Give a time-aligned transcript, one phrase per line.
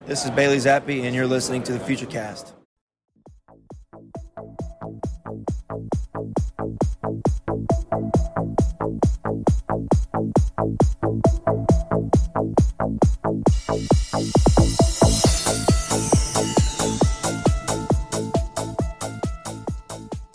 [0.00, 2.52] This is Bailey Zappe, and you're listening to the Futurecast.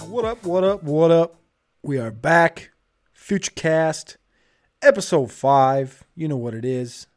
[0.08, 1.36] What up, what up, what up?
[1.84, 2.72] We are back.
[3.16, 4.18] Futurecast,
[4.82, 6.04] episode 5.
[6.16, 7.09] You know what it is.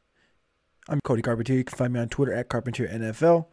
[0.93, 1.57] I'm Cody Carpentier.
[1.57, 3.47] You can find me on Twitter at Carpentier NFL.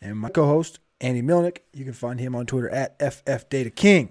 [0.00, 1.58] And my co host, Andy Mlyniec.
[1.72, 4.10] You can find him on Twitter at FFDataKing.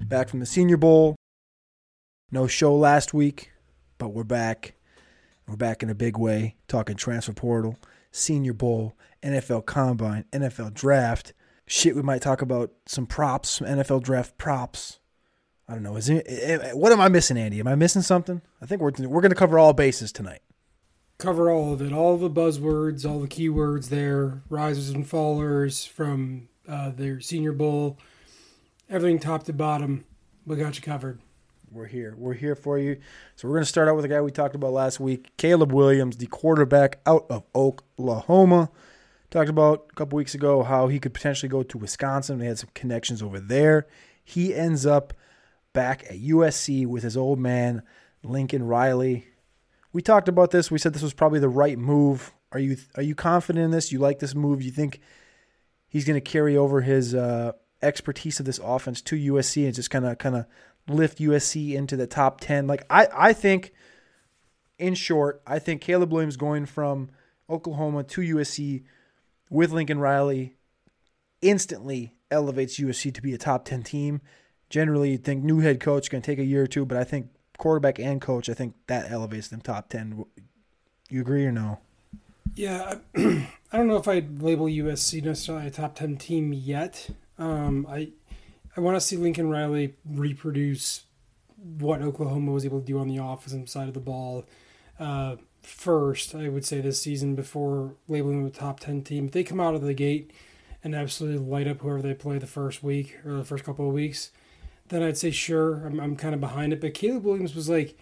[0.00, 1.14] Back from the Senior Bowl.
[2.32, 3.52] No show last week,
[3.96, 4.74] but we're back.
[5.46, 7.78] We're back in a big way, talking transfer portal,
[8.10, 11.32] Senior Bowl, NFL Combine, NFL Draft.
[11.68, 14.98] Shit, we might talk about some props, some NFL Draft props.
[15.68, 15.94] I don't know.
[15.94, 17.60] Is it, eh, eh, what am I missing, Andy?
[17.60, 18.42] Am I missing something?
[18.60, 20.40] I think we're we're going to cover all bases tonight.
[21.18, 26.48] Cover all of it, all the buzzwords, all the keywords there, risers and fallers from
[26.68, 27.98] uh, their Senior Bowl,
[28.90, 30.04] everything top to bottom.
[30.44, 31.20] We got you covered.
[31.70, 32.14] We're here.
[32.16, 33.00] We're here for you.
[33.36, 35.72] So we're going to start out with a guy we talked about last week, Caleb
[35.72, 38.70] Williams, the quarterback out of Oklahoma.
[39.30, 42.38] Talked about a couple weeks ago how he could potentially go to Wisconsin.
[42.38, 43.88] They had some connections over there.
[44.22, 45.12] He ends up
[45.72, 47.82] back at USC with his old man,
[48.22, 49.26] Lincoln Riley.
[49.94, 50.72] We talked about this.
[50.72, 52.34] We said this was probably the right move.
[52.50, 53.92] Are you are you confident in this?
[53.92, 54.60] You like this move?
[54.60, 55.00] You think
[55.88, 59.90] he's going to carry over his uh, expertise of this offense to USC and just
[59.90, 60.46] kind of kind of
[60.88, 62.66] lift USC into the top ten?
[62.66, 63.72] Like I I think,
[64.80, 67.10] in short, I think Caleb Williams going from
[67.48, 68.82] Oklahoma to USC
[69.48, 70.56] with Lincoln Riley
[71.40, 74.22] instantly elevates USC to be a top 10 team.
[74.70, 77.04] Generally, you'd think new head coach going to take a year or two, but I
[77.04, 77.28] think
[77.58, 80.24] quarterback and coach, I think that elevates them top 10.
[81.08, 81.78] You agree or no?
[82.54, 87.10] Yeah, I don't know if I'd label USC necessarily a top 10 team yet.
[87.38, 88.10] Um, I
[88.76, 91.04] I want to see Lincoln Riley reproduce
[91.56, 94.44] what Oklahoma was able to do on the offensive side of the ball.
[94.98, 99.26] Uh, first, I would say this season before labeling them a top 10 team.
[99.26, 100.32] If they come out of the gate
[100.82, 103.94] and absolutely light up whoever they play the first week or the first couple of
[103.94, 104.30] weeks,
[104.94, 106.80] then I'd say sure, I'm, I'm kind of behind it.
[106.80, 107.98] But Caleb Williams was like,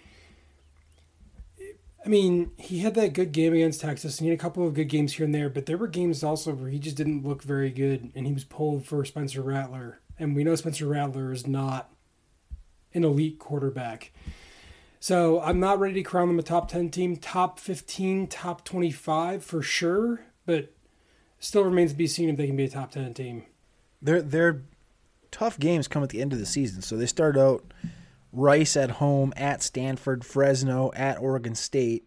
[2.05, 4.75] I mean, he had that good game against Texas and he had a couple of
[4.75, 7.43] good games here and there, but there were games also where he just didn't look
[7.43, 10.01] very good and he was pulled for Spencer Rattler.
[10.19, 11.91] And we know Spencer Rattler is not
[12.93, 14.13] an elite quarterback.
[15.01, 19.43] So I'm not ready to crown them a top 10 team, top 15, top 25
[19.43, 20.75] for sure, but
[21.39, 23.45] still remains to be seen if they can be a top 10 team.
[24.03, 24.63] They're, they're
[25.33, 26.83] tough games come at the end of the season.
[26.83, 27.75] So they start out
[28.33, 32.07] Rice at home, at Stanford, Fresno, at Oregon State.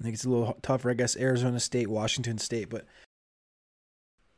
[0.00, 2.86] I think it's a little tougher, I guess, Arizona State, Washington State, but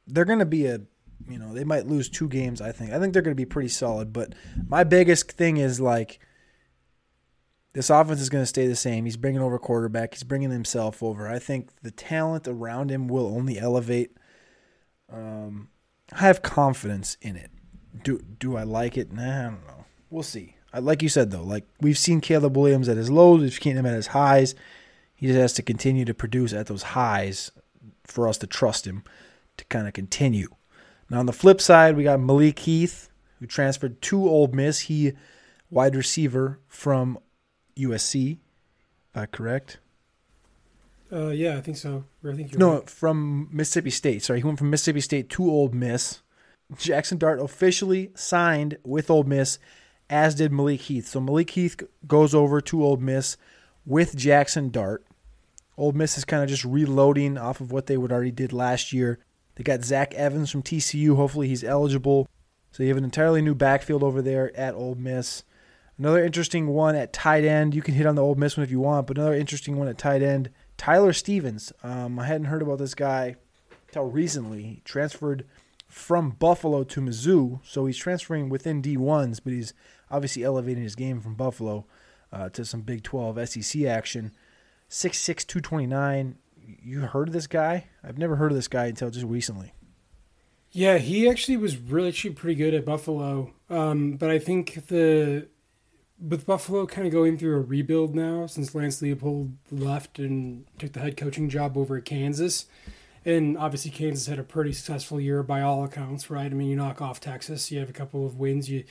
[0.06, 0.80] they're going to be a,
[1.28, 2.92] you know, they might lose two games, I think.
[2.92, 4.34] I think they're going to be pretty solid, but
[4.66, 6.18] my biggest thing is like–
[7.74, 9.04] this offense is going to stay the same.
[9.04, 10.14] He's bringing over quarterback.
[10.14, 11.28] He's bringing himself over.
[11.28, 14.16] I think the talent around him will only elevate.
[15.12, 15.68] Um,
[16.12, 17.50] I have confidence in it.
[18.02, 19.12] Do do I like it?
[19.12, 19.84] Nah, I don't know.
[20.10, 20.56] We'll see.
[20.72, 23.76] I, like you said though, like we've seen Caleb Williams at his lows, we've seen
[23.76, 24.54] him at his highs.
[25.14, 27.52] He just has to continue to produce at those highs
[28.04, 29.04] for us to trust him
[29.56, 30.48] to kind of continue.
[31.08, 34.80] Now on the flip side, we got Malik Heath, who transferred to Ole Miss.
[34.80, 35.12] He
[35.70, 37.18] wide receiver from
[37.76, 38.38] USC.
[39.14, 39.78] Uh, correct?
[41.12, 42.04] Uh, yeah, I think so.
[42.28, 42.90] I think you're no, right.
[42.90, 44.22] from Mississippi State.
[44.24, 46.20] Sorry, he went from Mississippi State to Ole Miss.
[46.76, 49.58] Jackson Dart officially signed with Ole Miss,
[50.08, 51.08] as did Malik Heath.
[51.08, 51.76] So Malik Heath
[52.06, 53.36] goes over to Ole Miss
[53.84, 55.04] with Jackson Dart.
[55.76, 58.92] Ole Miss is kind of just reloading off of what they would already did last
[58.92, 59.18] year.
[59.56, 61.16] They got Zach Evans from TCU.
[61.16, 62.28] Hopefully he's eligible.
[62.72, 65.44] So you have an entirely new backfield over there at Ole Miss.
[65.96, 67.74] Another interesting one at tight end.
[67.74, 69.86] You can hit on the Ole Miss one if you want, but another interesting one
[69.86, 70.50] at tight end.
[70.76, 71.72] Tyler Stevens.
[71.84, 73.36] Um, I hadn't heard about this guy
[73.86, 74.62] until recently.
[74.62, 75.46] He transferred
[75.94, 79.72] from Buffalo to Mizzou, so he's transferring within D1s, but he's
[80.10, 81.86] obviously elevating his game from Buffalo
[82.32, 84.32] uh, to some Big 12 SEC action.
[84.90, 86.36] 6'6", 229.
[86.82, 87.86] you heard of this guy?
[88.02, 89.72] I've never heard of this guy until just recently.
[90.72, 93.52] Yeah, he actually was really actually pretty good at Buffalo.
[93.70, 95.46] Um, but I think the
[96.20, 100.92] with Buffalo kind of going through a rebuild now since Lance Leipold left and took
[100.92, 102.66] the head coaching job over at Kansas.
[103.24, 106.46] And obviously, Kansas had a pretty successful year by all accounts, right?
[106.46, 108.84] I mean, you knock off Texas, you have a couple of wins, you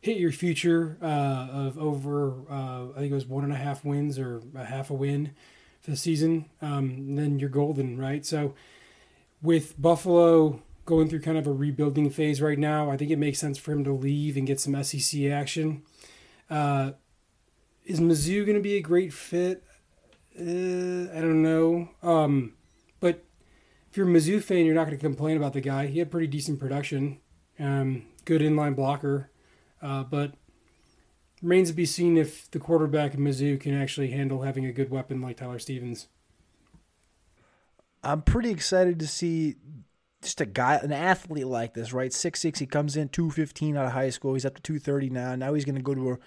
[0.00, 3.84] hit your future uh, of over, uh, I think it was one and a half
[3.84, 5.32] wins or a half a win
[5.80, 6.46] for the season.
[6.62, 8.24] Um, then you're golden, right?
[8.24, 8.54] So,
[9.42, 13.38] with Buffalo going through kind of a rebuilding phase right now, I think it makes
[13.38, 15.82] sense for him to leave and get some SEC action.
[16.48, 16.92] Uh,
[17.84, 19.64] is Mizzou going to be a great fit?
[20.38, 21.88] Uh, I don't know.
[22.02, 22.54] Um,
[23.90, 25.86] if you're a Mizzou fan, you're not going to complain about the guy.
[25.86, 27.18] He had pretty decent production,
[27.58, 29.30] um, good inline blocker.
[29.82, 30.34] Uh, but
[31.42, 34.90] remains to be seen if the quarterback of Mizzou can actually handle having a good
[34.90, 36.06] weapon like Tyler Stevens.
[38.04, 39.56] I'm pretty excited to see
[40.22, 42.12] just a guy, an athlete like this, right?
[42.12, 42.58] Six six.
[42.58, 44.34] He comes in two fifteen out of high school.
[44.34, 45.34] He's up to two thirty now.
[45.34, 46.18] Now he's going to go to a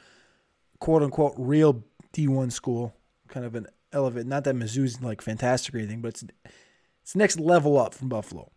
[0.80, 2.96] quote unquote real D one school,
[3.28, 4.26] kind of an elevate.
[4.26, 6.26] Not that Mizzou's like fantastic or anything, but it's
[7.04, 8.52] it's next level up from Buffalo.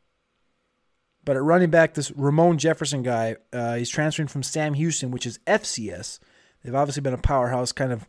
[1.24, 5.26] But at running back, this Ramon Jefferson guy, uh, he's transferring from Sam Houston, which
[5.26, 6.20] is FCS.
[6.62, 8.06] They've obviously been a powerhouse, kind of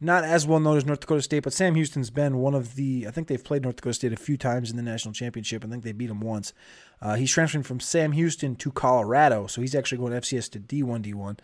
[0.00, 3.06] not as well known as North Dakota State, but Sam Houston's been one of the.
[3.06, 5.64] I think they've played North Dakota State a few times in the national championship.
[5.64, 6.54] I think they beat them once.
[7.02, 11.02] Uh, he's transferring from Sam Houston to Colorado, so he's actually going FCS to D1
[11.02, 11.38] D1.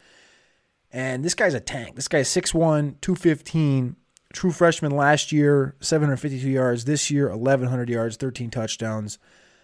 [0.91, 1.97] And this guy's a tank.
[1.97, 3.97] This guy's 6'1, 215,
[4.35, 6.85] true freshman last year, 752 yards.
[6.85, 9.19] This year, 1,100 yards, 13 touchdowns.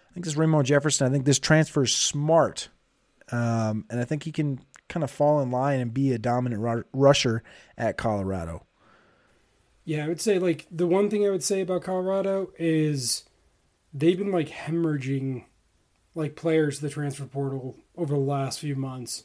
[0.09, 2.69] I think this Ramon Jefferson, I think this transfer is smart.
[3.31, 6.85] Um, and I think he can kind of fall in line and be a dominant
[6.93, 7.43] rusher
[7.77, 8.65] at Colorado.
[9.83, 13.23] Yeah, I would say like the one thing I would say about Colorado is
[13.93, 15.45] they've been like hemorrhaging
[16.13, 19.23] like players to the transfer portal over the last few months.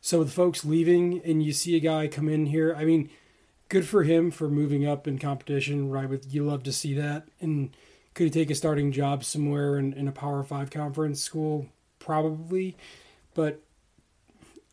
[0.00, 3.10] So the folks leaving and you see a guy come in here, I mean,
[3.68, 6.08] good for him for moving up in competition, right?
[6.08, 7.28] With you love to see that.
[7.40, 7.76] And
[8.14, 11.66] could he take a starting job somewhere in, in a Power Five conference school?
[11.98, 12.76] Probably,
[13.34, 13.60] but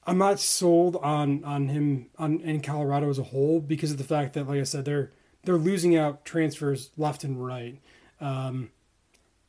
[0.07, 4.03] I'm not sold on on him on in Colorado as a whole because of the
[4.03, 5.11] fact that, like I said, they're
[5.43, 7.79] they're losing out transfers left and right.
[8.21, 8.71] Um,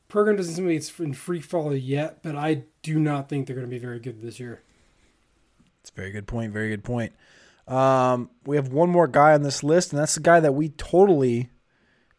[0.09, 3.57] program doesn't seem like it's in free fall yet, but I do not think they're
[3.57, 4.63] going to be very good this year.
[5.81, 6.53] It's a very good point.
[6.53, 7.13] Very good point.
[7.67, 10.69] Um, we have one more guy on this list, and that's the guy that we
[10.71, 11.51] totally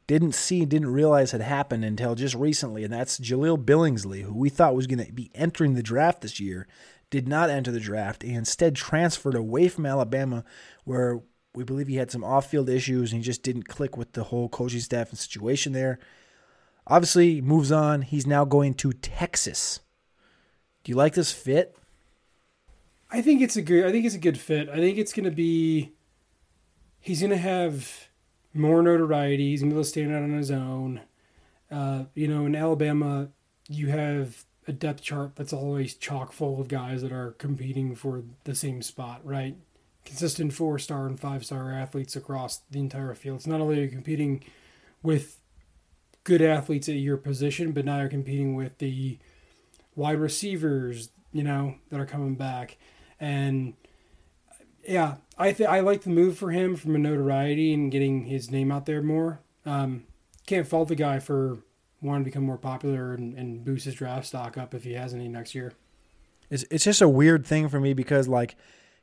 [0.08, 4.50] didn't see, didn't realize had happened until just recently, and that's Jahleel Billingsley, who we
[4.50, 6.68] thought was going to be entering the draft this year,
[7.10, 10.44] did not enter the draft, and instead transferred away from Alabama,
[10.84, 11.22] where
[11.56, 14.48] we believe he had some off-field issues and he just didn't click with the whole
[14.48, 15.98] coaching staff and situation there.
[16.86, 18.04] Obviously, moves on.
[18.04, 19.80] He's now going to Texas.
[20.84, 21.76] Do you like this fit?
[23.10, 23.86] I think it's a good.
[23.86, 24.70] I think it's a good fit.
[24.70, 25.94] I think it's going to be.
[27.00, 28.08] He's going to have
[28.54, 29.52] more notoriety.
[29.52, 31.02] He's going to be able to stand out on his own.
[31.72, 33.30] Uh, you know, in Alabama,
[33.70, 38.24] you have a depth chart that's always chock full of guys that are competing for
[38.44, 39.56] the same spot, right?
[40.04, 43.38] Consistent four star and five star athletes across the entire field.
[43.38, 44.44] It's not only are you competing
[45.02, 45.40] with
[46.24, 49.18] good athletes at your position, but now you're competing with the
[49.96, 52.78] wide receivers, you know, that are coming back.
[53.20, 53.74] And
[54.88, 58.52] yeah, I th- I like the move for him from a notoriety and getting his
[58.52, 59.40] name out there more.
[59.66, 60.06] Um,
[60.46, 61.60] can't fault the guy for
[62.02, 65.14] wanting to become more popular and, and boost his draft stock up if he has
[65.14, 65.74] any next year.
[66.50, 68.56] It's it's just a weird thing for me because like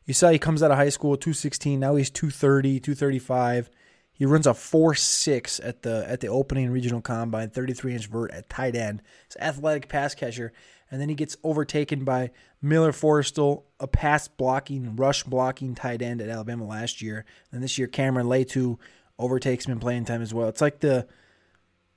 [0.06, 3.71] you saw he comes out of high school 216, now he's 230, 235.
[4.16, 8.49] He runs a 4-6 at the at the opening regional combine, 33 inch vert at
[8.49, 9.02] tight end.
[9.28, 10.52] He's athletic pass catcher,
[10.94, 12.30] and then he gets overtaken by
[12.62, 17.24] Miller Forristall, a pass blocking, rush blocking tight end at Alabama last year.
[17.50, 18.78] And this year Cameron Latu
[19.18, 20.48] overtakes him in playing time as well.
[20.48, 21.08] It's like the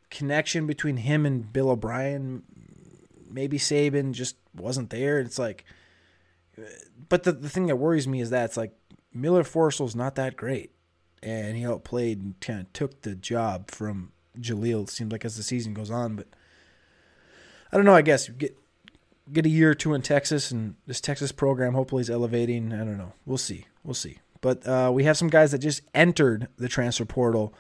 [0.10, 2.42] connection between him and Bill O'Brien,
[3.30, 5.20] maybe Saban just wasn't there.
[5.20, 5.64] It's like,
[7.08, 8.74] but the, the thing that worries me is that it's like
[9.14, 10.72] Miller Forristall's not that great.
[11.22, 15.38] And he outplayed and kind of took the job from Jahleel, it seems like as
[15.38, 16.16] the season goes on.
[16.16, 16.30] But
[17.72, 18.28] I don't know, I guess.
[18.28, 18.58] You get
[19.32, 22.74] get a year or two in Texas, and this Texas program hopefully is elevating.
[22.74, 23.14] I don't know.
[23.26, 23.66] We'll see.
[23.84, 24.20] We'll see.
[24.42, 27.54] But uh, we have some guys that just entered the transfer portal.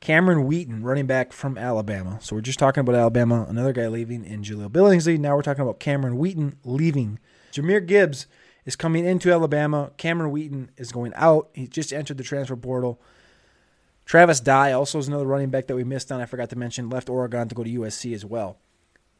[0.00, 2.18] Cameron Wheaton, running back from Alabama.
[2.20, 3.46] So we're just talking about Alabama.
[3.48, 5.18] Another guy leaving in Jahleel Billingsley.
[5.18, 7.20] Now we're talking about Cameron Wheaton leaving.
[7.52, 8.26] Jahmyr Gibbs
[8.64, 9.92] is coming into Alabama.
[9.96, 11.50] Cameron Wheaton is going out.
[11.54, 13.00] He just entered the transfer portal.
[14.04, 16.20] Travis Dye also is another running back that we missed on.
[16.20, 16.90] I forgot to mention.
[16.90, 18.58] Left Oregon to go to USC as well.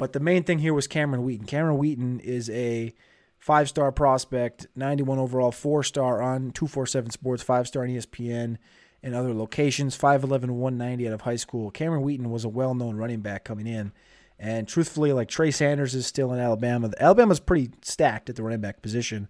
[0.03, 1.47] But the main thing here was Cameron Wheaton.
[1.47, 2.93] Cameron Wheaton is a
[3.39, 8.57] five star prospect, 91 overall, four star on 247 Sports, five star on ESPN
[9.01, 11.71] and other locations, 5'11, 190 out of high school.
[11.71, 13.93] Cameron Wheaton was a well known running back coming in.
[14.41, 16.91] And truthfully, like Trey Sanders is still in Alabama.
[16.99, 19.29] Alabama's pretty stacked at the running back position.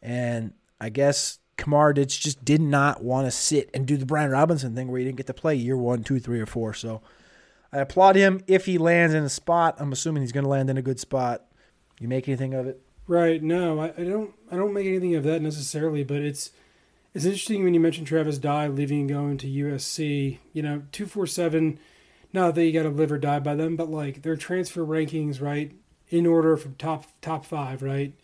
[0.00, 4.74] And I guess Kamara just did not want to sit and do the Brian Robinson
[4.74, 6.72] thing where he didn't get to play year one, two, three, or four.
[6.72, 7.02] So
[7.72, 9.76] I applaud him if he lands in a spot.
[9.78, 11.44] I'm assuming he's going to land in a good spot.
[12.00, 12.80] You make anything of it?
[13.06, 13.42] Right.
[13.42, 14.32] No, I, I don't.
[14.50, 16.04] I don't make anything of that necessarily.
[16.04, 16.52] But it's
[17.14, 20.38] it's interesting when you mentioned Travis Dye leaving and going to USC.
[20.52, 21.78] You know, two four seven.
[22.32, 25.42] Not that you got to live or die by them, but like their transfer rankings,
[25.42, 25.72] right,
[26.08, 28.14] in order from top top five, right.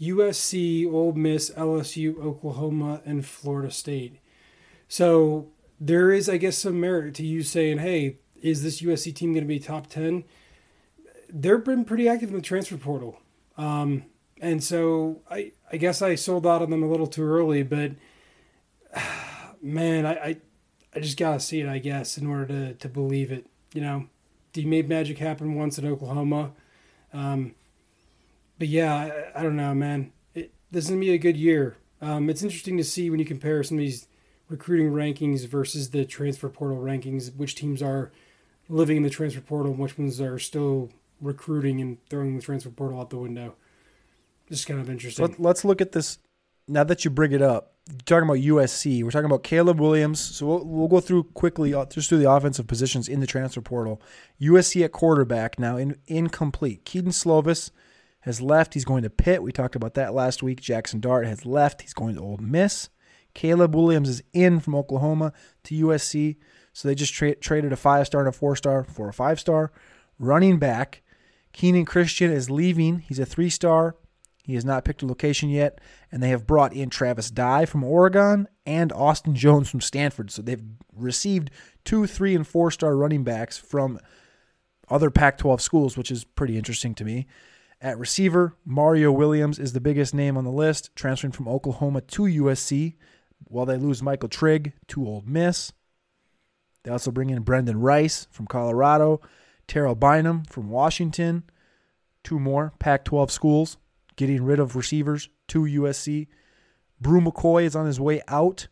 [0.00, 4.18] USC, Ole Miss, LSU, Oklahoma, and Florida State.
[4.88, 5.48] So
[5.80, 9.44] there is, I guess, some merit to you saying, "Hey, is this USC team going
[9.44, 10.24] to be top 10?
[11.30, 13.20] They've been pretty active in the transfer portal.
[13.56, 14.04] Um,
[14.40, 17.92] and so I, I guess I sold out on them a little too early, but
[19.62, 20.36] man, I, I,
[20.94, 23.46] I just got to see it, I guess, in order to, to believe it.
[23.74, 24.06] You know,
[24.52, 26.52] he made magic happen once in Oklahoma.
[27.12, 27.54] Um,
[28.58, 30.12] but yeah, I, I, don't know, man.
[30.34, 31.76] It, this is going to be a good year.
[32.00, 34.06] Um, it's interesting to see when you compare some of these
[34.48, 38.12] recruiting rankings versus the transfer portal rankings, which teams are–
[38.68, 42.70] living in the transfer portal and which ones are still recruiting and throwing the transfer
[42.70, 43.54] portal out the window.
[44.48, 45.34] Just kind of interesting.
[45.38, 46.18] Let, us look at this
[46.66, 47.74] now that you bring it up.
[47.88, 49.02] You're talking about USC.
[49.02, 50.20] We're talking about Caleb Williams.
[50.20, 53.60] So we'll, we'll go through quickly uh, just through the offensive positions in the transfer
[53.60, 54.00] portal.
[54.40, 56.84] USC at quarterback now in, incomplete.
[56.84, 57.70] Kedon Slovis
[58.20, 58.74] has left.
[58.74, 59.42] He's going to Pitt.
[59.42, 60.60] We talked about that last week.
[60.60, 61.82] Jackson Dart has left.
[61.82, 62.90] He's going to Ole Miss.
[63.34, 65.32] Caleb Williams is in from Oklahoma
[65.64, 66.36] to USC.
[66.78, 69.40] So they just tra- traded a five star and a four star for a five
[69.40, 69.72] star.
[70.16, 71.02] Running back,
[71.52, 73.00] Kenan Christon is leaving.
[73.00, 73.96] He's a three star.
[74.44, 75.80] He has not picked a location yet.
[76.12, 80.30] And they have brought in Travis Dye from Oregon and Austin Jones from Stanford.
[80.30, 80.62] So they've
[80.94, 81.50] received
[81.84, 83.98] two, three, and four star running backs from
[84.88, 87.26] other Pac 12 schools, which is pretty interesting to me.
[87.80, 92.22] At receiver, Mario Williams is the biggest name on the list, transferring from Oklahoma to
[92.22, 92.94] USC,
[93.46, 95.72] while they lose Michael Trigg to Ole Miss.
[96.88, 99.20] They also bring in Brendan Rice from Colorado,
[99.66, 101.42] Terrell Bynum from Washington,
[102.24, 103.76] two more Pac 12 schools,
[104.16, 106.28] getting rid of receivers to USC.
[106.98, 108.68] Bru McCoy is on his way out.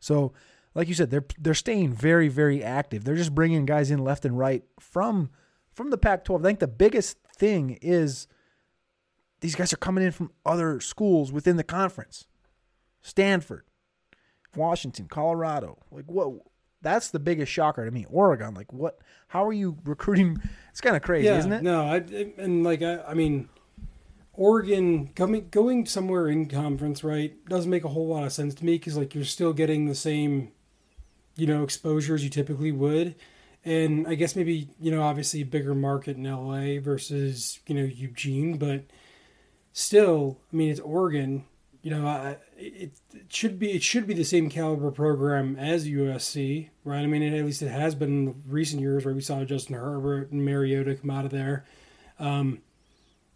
[0.00, 0.32] So,
[0.74, 3.04] like you said, they're they're staying very very active.
[3.04, 5.28] They're just bringing guys in left and right from
[5.74, 6.40] from the Pac-12.
[6.40, 8.28] I think the biggest thing is
[9.42, 12.28] these guys are coming in from other schools within the conference.
[13.02, 13.64] Stanford,
[14.54, 15.76] Washington, Colorado.
[15.90, 16.32] Like what
[16.86, 18.06] that's the biggest shocker to me.
[18.08, 19.00] Oregon, like what?
[19.28, 20.40] How are you recruiting?
[20.70, 21.62] It's kind of crazy, yeah, isn't it?
[21.62, 22.04] No, I
[22.36, 23.48] and like I, I mean,
[24.34, 27.32] Oregon coming going somewhere in conference, right?
[27.46, 29.94] Doesn't make a whole lot of sense to me because like you're still getting the
[29.94, 30.52] same,
[31.34, 33.14] you know, exposure as you typically would,
[33.64, 38.58] and I guess maybe you know obviously bigger market in LA versus you know Eugene,
[38.58, 38.84] but
[39.72, 41.46] still, I mean it's Oregon
[41.86, 46.70] you know, I, it, should be it should be the same caliber program as USC,
[46.82, 46.98] right?
[46.98, 50.32] I mean, at least it has been in recent years, where we saw Justin Herbert
[50.32, 51.64] and Mariota come out of there,
[52.18, 52.60] um,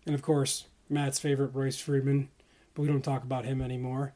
[0.05, 2.29] and of course Matt's favorite Royce Freeman,
[2.75, 4.15] but we don't talk about him anymore.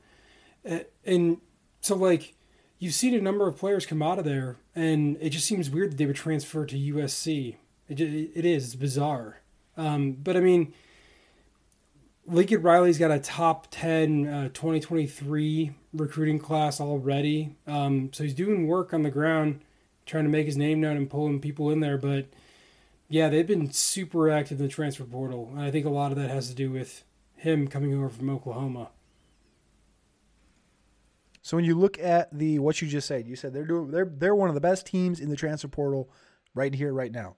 [1.05, 1.37] And
[1.81, 2.35] so, like,
[2.81, 5.93] you've seen a number of players come out of there, and it just seems weird
[5.93, 7.55] that they would transfer to USC.
[7.89, 9.43] It, it is it's bizarre,
[9.77, 10.75] um, but I mean
[12.27, 17.57] Lincoln Riley's got a top 10 uh, 2023 recruiting class already.
[17.67, 19.61] Um, so he's doing work on the ground,
[20.07, 21.99] trying to make his name known and pulling people in there.
[21.99, 22.27] But
[23.09, 25.51] yeah, they've been super active in the transfer portal.
[25.53, 27.05] And I think a lot of that has to do with
[27.37, 28.91] him coming over from Oklahoma.
[31.43, 34.11] So when you look at the what you just said, you said they're doing they're
[34.11, 36.09] they're one of the best teams in the transfer portal
[36.55, 37.37] right here, right now.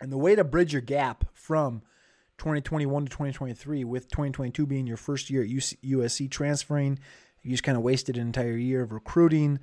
[0.00, 1.82] And the way to bridge your gap from
[2.38, 6.98] 2021 to 2023, with 2022 being your first year at USC transferring.
[7.42, 9.58] You just kind of wasted an entire year of recruiting.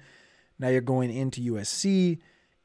[0.59, 2.19] Now you're going into USC.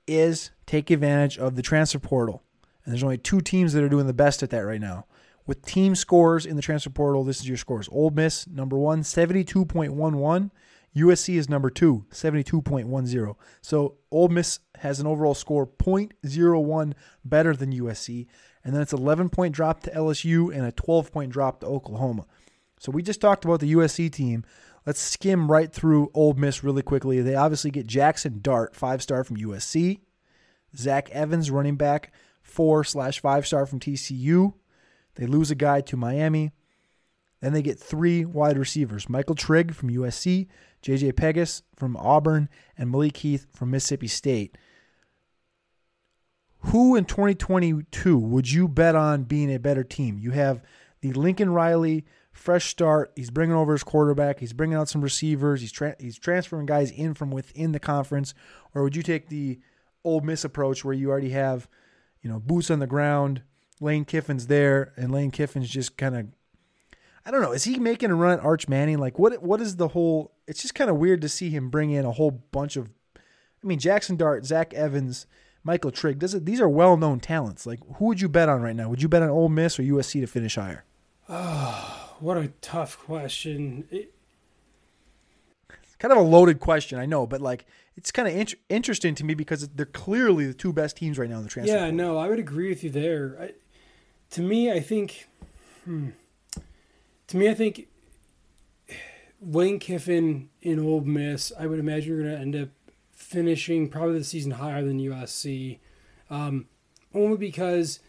[0.06, 2.42] Is take advantage of the transfer portal.
[2.84, 5.06] And there's only two teams that are doing the best at that right now.
[5.46, 7.88] With team scores in the transfer portal, this is your scores.
[7.92, 10.50] Ole Miss, number one, 72.11.
[10.96, 13.36] USC is number two, 72.10.
[13.62, 16.92] So Ole Miss has an overall score 0.01
[17.24, 18.26] better than USC
[18.64, 22.26] and then it's 11 point drop to LSU and a 12 point drop to Oklahoma.
[22.78, 24.44] So we just talked about the USC team.
[24.86, 27.20] let's skim right through Ole Miss really quickly.
[27.20, 30.00] They obviously get Jackson Dart, five star from USC.
[30.76, 34.54] Zach Evans, running back, four slash five star from TCU.
[35.16, 36.52] They lose a guy to Miami.
[37.40, 40.48] Then they get three wide receivers Michael Trigg from USC,
[40.82, 44.56] JJ Pegues from Auburn, and Malik Heath from Mississippi State.
[46.64, 50.18] Who in 2022 would you bet on being a better team?
[50.18, 50.62] You have
[51.00, 53.12] the Lincoln Riley fresh start.
[53.16, 54.40] He's bringing over his quarterback.
[54.40, 55.62] He's bringing out some receivers.
[55.62, 58.34] He's tra- he's transferring guys in from within the conference.
[58.74, 59.58] Or would you take the
[60.04, 61.66] Ole Miss approach where you already have,
[62.22, 63.42] you know, boots on the ground,
[63.80, 66.26] Lane Kiffin's there, and Lane Kiffin's just kind of
[67.24, 67.52] I don't know.
[67.52, 68.98] Is he making a run at Arch Manning?
[68.98, 71.90] Like what what is the whole it's just kind of weird to see him bring
[71.90, 75.26] in a whole bunch of I mean Jackson Dart, Zach Evans,
[75.62, 76.18] Michael Trigg.
[76.18, 77.66] Does it, these are well known talents.
[77.66, 78.88] Like who would you bet on right now?
[78.88, 80.84] Would you bet on Ole Miss or USC to finish higher?
[81.28, 83.86] Oh, what a tough question.
[83.90, 84.14] It,
[86.00, 89.24] kind of a loaded question, I know, but like it's kind of int- interesting to
[89.24, 91.76] me because they're clearly the two best teams right now in the transfer.
[91.76, 93.36] Yeah, no, I would agree with you there.
[93.40, 93.50] I,
[94.30, 95.28] to me, I think.
[95.84, 96.10] Hmm,
[97.30, 97.86] to me, I think
[99.40, 101.52] Lane Kiffin in Ole Miss.
[101.56, 102.70] I would imagine you're going to end up
[103.12, 105.78] finishing probably the season higher than USC,
[106.28, 106.66] um,
[107.14, 108.00] only because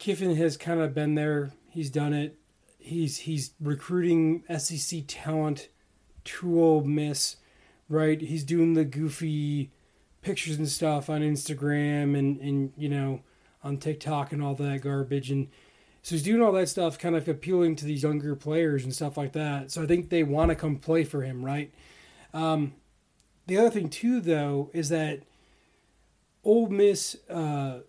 [0.00, 1.52] Kiffin has kind of been there.
[1.70, 2.36] He's done it.
[2.80, 5.68] He's he's recruiting SEC talent
[6.24, 7.36] to Ole Miss,
[7.88, 8.20] right?
[8.20, 9.70] He's doing the goofy
[10.22, 13.20] pictures and stuff on Instagram and and you know
[13.62, 15.46] on TikTok and all that garbage and
[16.06, 19.16] so he's doing all that stuff, kind of appealing to these younger players and stuff
[19.16, 19.72] like that.
[19.72, 21.74] So I think they want to come play for him, right?
[22.32, 22.74] Um,
[23.48, 25.24] the other thing too, though, is that
[26.44, 27.80] Ole Miss, uh,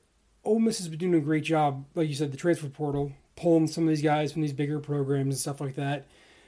[0.44, 3.68] Ole Miss has been doing a great job, like you said, the transfer portal, pulling
[3.68, 6.08] some of these guys from these bigger programs and stuff like that.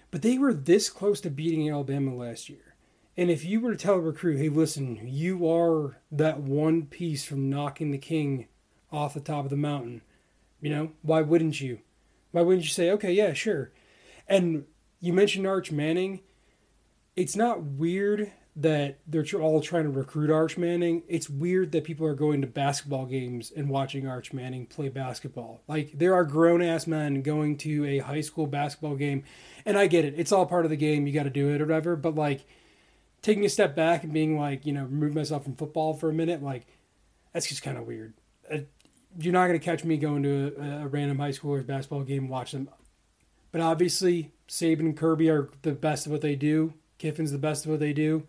[0.09, 2.73] But they were this close to beating Alabama last year.
[3.15, 7.23] And if you were to tell a recruit, hey, listen, you are that one piece
[7.23, 8.47] from knocking the king
[8.91, 10.01] off the top of the mountain,
[10.61, 11.79] you know, why wouldn't you?
[12.31, 13.71] Why wouldn't you say, okay, yeah, sure?
[14.27, 14.65] And
[14.99, 16.21] you mentioned Arch Manning.
[17.15, 21.03] It's not weird that they're all trying to recruit Arch Manning.
[21.07, 25.61] It's weird that people are going to basketball games and watching Arch Manning play basketball.
[25.67, 29.23] Like there are grown ass men going to a high school basketball game,
[29.65, 30.15] and I get it.
[30.17, 31.07] It's all part of the game.
[31.07, 31.95] You got to do it or whatever.
[31.95, 32.45] But like
[33.21, 36.13] taking a step back and being like, you know, remove myself from football for a
[36.13, 36.67] minute, like
[37.33, 38.13] that's just kind of weird
[39.17, 42.23] you're not going to catch me going to a, a random high schoolers basketball game
[42.23, 42.69] and watch them.
[43.51, 46.73] But obviously, Saban and Kirby are the best of what they do.
[46.99, 48.27] Kiffin's the best of what they do.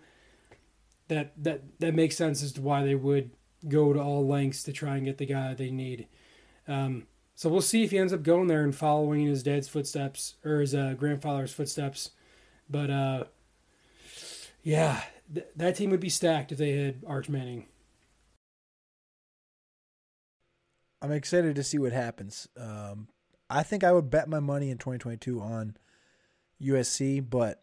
[1.08, 3.30] That that that makes sense as to why they would
[3.68, 6.06] go to all lengths to try and get the guy they need.
[6.68, 10.34] Um, so we'll see if he ends up going there and following his dad's footsteps
[10.44, 12.10] or his uh, grandfather's footsteps.
[12.68, 13.24] But uh,
[14.62, 17.66] yeah, th- that team would be stacked if they had Arch Manning.
[21.02, 22.48] I'm excited to see what happens.
[22.56, 23.08] Um,
[23.48, 25.76] I think I would bet my money in 2022 on
[26.62, 27.62] USC, but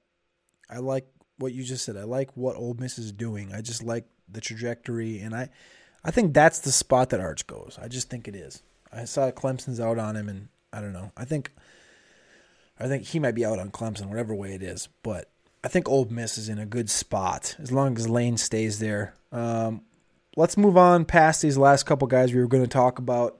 [0.69, 1.97] I like what you just said.
[1.97, 3.53] I like what Ole Miss is doing.
[3.53, 5.49] I just like the trajectory, and I,
[6.03, 7.79] I think that's the spot that Arch goes.
[7.81, 8.63] I just think it is.
[8.91, 11.11] I saw Clemson's out on him, and I don't know.
[11.15, 11.51] I think,
[12.79, 14.89] I think he might be out on Clemson, whatever way it is.
[15.03, 15.29] But
[15.63, 19.13] I think Ole Miss is in a good spot as long as Lane stays there.
[19.31, 19.81] Um,
[20.37, 23.39] let's move on past these last couple guys we were going to talk about.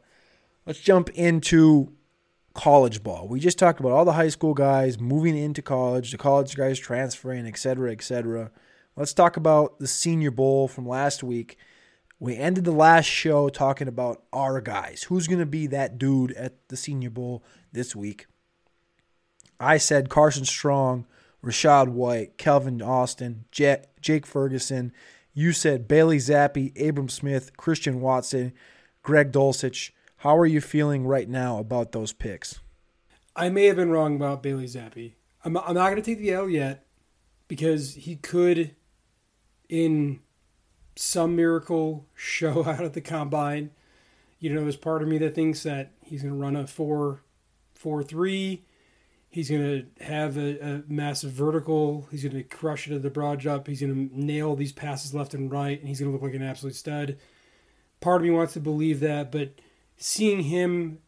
[0.66, 1.94] Let's jump into
[2.54, 3.28] college ball.
[3.28, 6.80] We just talked about all the high school guys moving into college, the college guys
[6.80, 8.52] transferring, etc., etc.
[8.96, 11.58] Let's talk about the Senior Bowl from last week.
[12.20, 15.04] We ended the last show talking about our guys.
[15.04, 18.26] Who's going to be that dude at the Senior Bowl this week?
[19.60, 21.06] I said Carson Strong,
[21.46, 24.92] Rachaad White, Calvin Austin, Jake Ferguson,
[25.38, 28.54] you said Bailey Zappe, Abram Smith, Christian Watson,
[29.04, 29.92] Greg Dulcich.
[30.18, 32.60] How are you feeling right now about those picks?
[33.36, 35.14] I may have been wrong about Bailey Zappe.
[35.46, 36.88] I'm, I'm not going to take the L yet
[37.48, 38.76] because he could,
[39.70, 40.22] in
[40.96, 43.70] some miracle, show out at the combine.
[44.40, 47.22] You know, there's part of me that thinks that he's going to run a 4
[47.76, 48.66] 4 3
[49.30, 52.08] He's going to have a, a, massive vertical.
[52.10, 53.68] He's going to crush it at the broad jump.
[53.68, 56.34] He's going to nail these passes left and right, and he's going to look like
[56.34, 57.18] an absolute stud.
[58.00, 59.56] Part of me wants to believe that, but
[59.98, 61.00] seeing him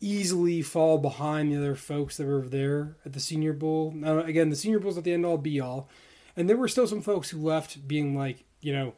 [0.00, 3.92] easily fall behind the other folks that were there at the Senior Bowl.
[3.94, 5.88] Now, again, the Senior Bowl's at the end all be all,
[6.36, 8.94] and there were still some folks who left being like, you know,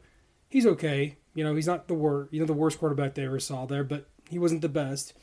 [0.49, 1.17] he's okay.
[1.33, 3.83] You know, he's not the worst, you know, the worst quarterback they ever saw there,
[3.83, 5.13] but he wasn't the best.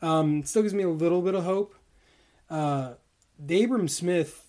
[0.00, 1.74] Um, still gives me a little bit of hope
[2.50, 2.94] uh,
[3.48, 4.46] Abram Smith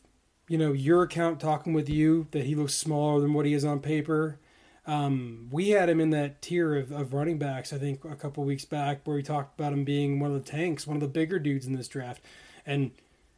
[0.47, 3.65] you know, your account talking with you that he looks smaller than what he is
[3.65, 4.39] on paper.
[4.85, 8.45] Um, we had him in that tier of, of running backs, I think, a couple
[8.45, 11.09] weeks back, where we talked about him being one of the tanks, one of the
[11.09, 12.21] bigger dudes in this draft,
[12.65, 12.91] and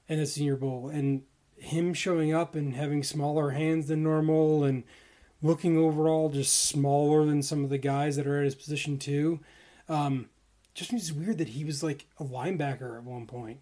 [0.07, 1.23] and the Senior Bowl, and
[1.55, 4.83] him showing up and having smaller hands than normal, and
[5.41, 9.39] looking overall just smaller than some of the guys that are at his position too.
[9.87, 10.29] Um,
[10.75, 13.59] just means weird that he was like a linebacker at one point.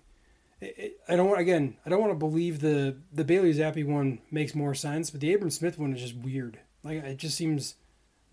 [0.59, 1.77] It, I don't want again.
[1.85, 5.33] I don't want to believe the the Bailey Zappe one makes more sense, but the
[5.33, 6.59] Abram Smith one is just weird.
[6.83, 7.75] Like it just seems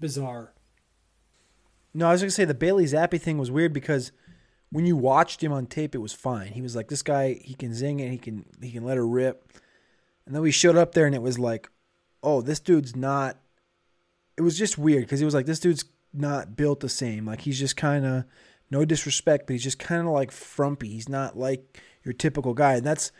[0.00, 0.52] bizarre.
[1.92, 4.10] No, I was gonna say the Bailey Zappe thing was weird because
[4.70, 6.48] when you watched him on tape, it was fine.
[6.48, 9.06] He was like, this guy, he can zing it, he can he can let her
[9.06, 9.52] rip.
[10.26, 11.68] And then we showed up there, and it was like,
[12.22, 13.36] oh, this dude's not.
[14.36, 17.26] It was just weird because he was like, this dude's not built the same.
[17.26, 18.24] Like he's just kind of,
[18.70, 20.88] no disrespect, but he's just kind of like frumpy.
[20.88, 23.12] He's not like your typical guy, and that's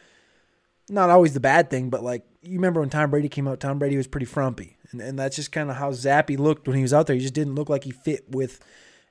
[0.89, 1.91] not always the bad thing.
[1.91, 5.01] But like you remember when Tom Brady came out, Tom Brady was pretty frumpy, and
[5.01, 7.17] and that's just kind of how Zappe looked when he was out there.
[7.17, 8.65] He just didn't look like he fit with.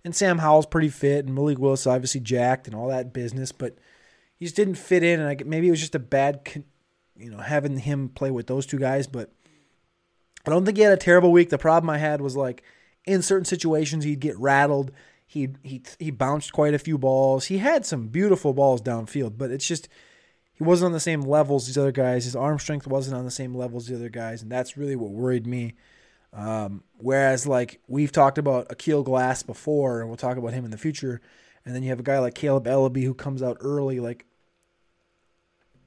[0.06, 3.78] And Sam Howell's pretty fit, and Malik Willis obviously jacked and all that business, but
[4.36, 5.22] he just didn't fit in.
[5.22, 6.42] And I, maybe it was just a bad,
[7.18, 9.08] you know, having him play with those two guys.
[9.08, 9.32] But
[10.46, 11.50] I don't think he had a terrible week.
[11.50, 12.64] The problem I had was like
[13.06, 14.92] in certain situations he'd get rattled.
[15.34, 17.46] He he he bounced quite a few balls.
[17.46, 19.90] He had some beautiful balls downfield, but it's just
[20.54, 22.26] he wasn't on the same level as these other guys.
[22.26, 24.96] His arm strength wasn't on the same level as the other guys, and that's really
[24.96, 25.74] what worried me.
[26.34, 30.72] Um, whereas, like we've talked about Aqeel Glass before, and we'll talk about him in
[30.72, 31.20] the future,
[31.66, 34.00] and then you have a guy like Kaleb Eleby who comes out early.
[34.00, 34.28] Like,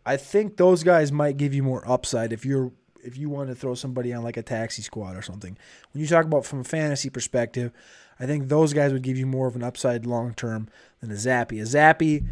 [0.04, 2.72] I think those guys might give you more upside if you're
[3.04, 5.56] if you want to throw somebody on like a taxi squad or something.
[5.92, 7.72] When you talk about from a fantasy perspective,
[8.18, 10.68] I think those guys would give you more of an upside long term
[11.00, 11.61] than a Zappe.
[11.61, 12.26] A Zappe,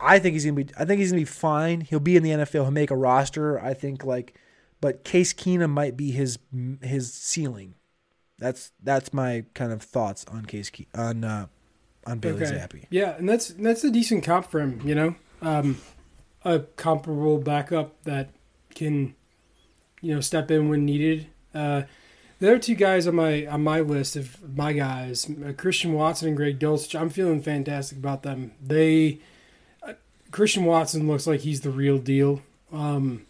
[0.00, 0.68] I think he's gonna be.
[0.78, 1.80] I think he's gonna be fine.
[1.80, 2.62] He'll be in the NFL.
[2.62, 3.60] He'll make a roster.
[3.60, 4.38] I think like
[4.80, 6.38] but Case Keenum might be his
[6.80, 7.74] his ceiling.
[8.38, 11.46] That's that's my kind of thoughts on Case Ke- on uh,
[12.06, 12.86] on Bailey okay.
[12.88, 14.80] Yeah, and that's that's a decent comp for him.
[14.84, 15.80] You know, um,
[16.44, 18.30] a comparable backup that
[18.74, 19.15] can
[20.00, 21.26] you know step in when needed.
[21.54, 21.82] Uh,
[22.38, 26.28] the other two guys on my on my list of my guys, uh, Christian Watson
[26.28, 28.52] and Greg Dulcich, I'm feeling fantastic about them.
[28.62, 29.20] They
[29.82, 29.94] uh,
[30.30, 32.42] Christian Watson looks like he's the real deal.
[32.72, 33.26] Um,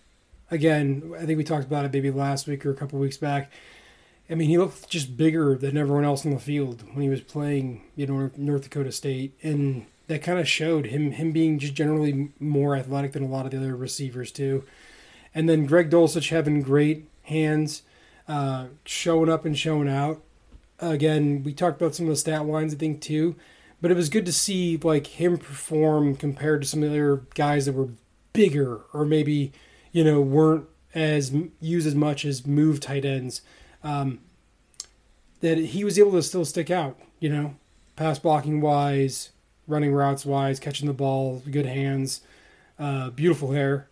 [0.51, 3.51] again, I think we talked about it maybe last week or a couple weeks back.
[4.29, 7.21] I mean, he looked just bigger than everyone else on the field when he was
[7.21, 11.75] playing, you know, North Dakota State, and that kind of showed him him being just
[11.75, 14.65] generally more athletic than a lot of the other receivers too.
[15.37, 17.83] And then Greg Dulcich having great hands,
[18.27, 20.21] uh, showing up and showing out.
[20.81, 23.37] Again, we talked about some of the stat lines, I think too,
[23.81, 27.23] but it was good to see like him perform compared to some of the other
[27.35, 27.91] guys that were
[28.33, 29.53] bigger or maybe
[29.97, 33.41] you know, weren't as used as much as move tight ends.
[33.83, 34.19] Um,
[35.41, 37.55] that he was able to still stick out, you know,
[37.97, 39.31] pass blocking wise,
[39.67, 42.21] running routes wise, catching the ball, good hands,
[42.79, 43.89] uh, beautiful hair.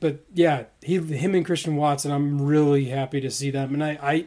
[0.00, 3.98] But yeah, he, him and Christian Watson, I'm really happy to see them, and I,
[4.02, 4.26] I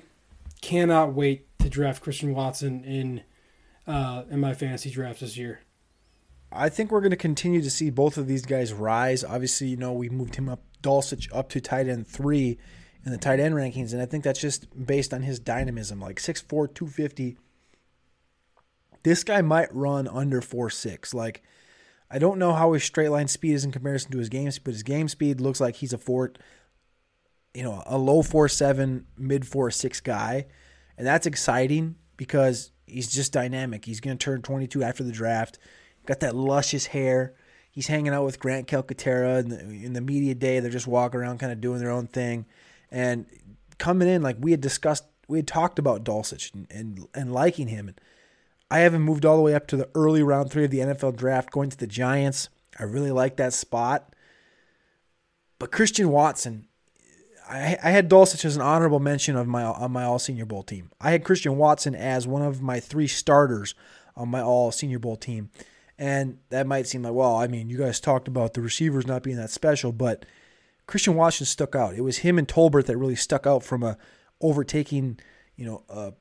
[0.61, 3.23] cannot wait to draft Christian Watson in
[3.85, 5.61] uh, in my fantasy draft this year.
[6.51, 9.23] I think we're going to continue to see both of these guys rise.
[9.23, 12.57] Obviously, you know, we moved him up Dulcich up to tight end three
[13.05, 15.99] in the tight end rankings, and I think that's just based on his dynamism.
[15.99, 17.37] Like 6'4", 250.
[19.03, 21.13] This guy might run under four six.
[21.13, 21.43] Like
[22.09, 24.63] I don't know how his straight line speed is in comparison to his game speed,
[24.63, 26.33] but his game speed looks like he's a four,
[27.53, 30.45] you know, a low four seven, mid four six guy,
[30.97, 33.85] and that's exciting because he's just dynamic.
[33.85, 35.59] He's going to turn 22 after the draft.
[36.05, 37.35] Got that luscious hair
[37.77, 40.59] he's hanging out with Grant Calcaterra in the, in the media day.
[40.59, 42.47] They're just walking around, kind of doing their own thing,
[42.89, 43.27] and
[43.77, 47.67] coming in like we had discussed, we had talked about Dulcich and, and and liking
[47.67, 47.87] him.
[47.87, 48.01] And
[48.69, 51.15] I haven't moved all the way up to the early round three of the NFL
[51.15, 52.49] draft, going to the Giants.
[52.79, 54.13] I really like that spot.
[55.59, 56.67] But Christian Watson,
[57.49, 60.63] I, I had Dulcich as an honorable mention of my on my All Senior Bowl
[60.63, 60.91] team.
[60.99, 63.73] I had Christian Watson as one of my three starters
[64.15, 65.49] on my All Senior Bowl team.
[65.97, 69.23] And that might seem like, well, I mean, you guys talked about the receivers not
[69.23, 70.25] being that special, but
[70.85, 71.95] Christian Watson stuck out.
[71.95, 73.97] It was him and Tolbert that really stuck out from a
[74.39, 75.19] overtaking,
[75.55, 76.13] you know, a,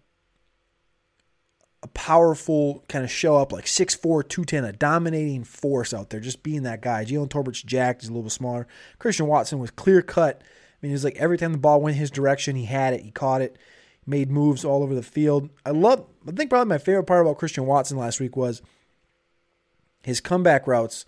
[1.83, 6.43] a powerful kind of show up like 6'4, 210, a dominating force out there, just
[6.43, 7.05] being that guy.
[7.05, 8.67] Jalen Tolbert's jacked, he's a little bit smaller.
[8.99, 10.43] Christian Watson was clear cut.
[10.43, 13.03] I mean, it was like every time the ball went his direction, he had it,
[13.03, 13.59] he caught it,
[14.07, 15.51] made moves all over the field.
[15.65, 18.63] I love, I think probably my favorite part about Christian Watson last week was–
[20.07, 21.05] his comeback routes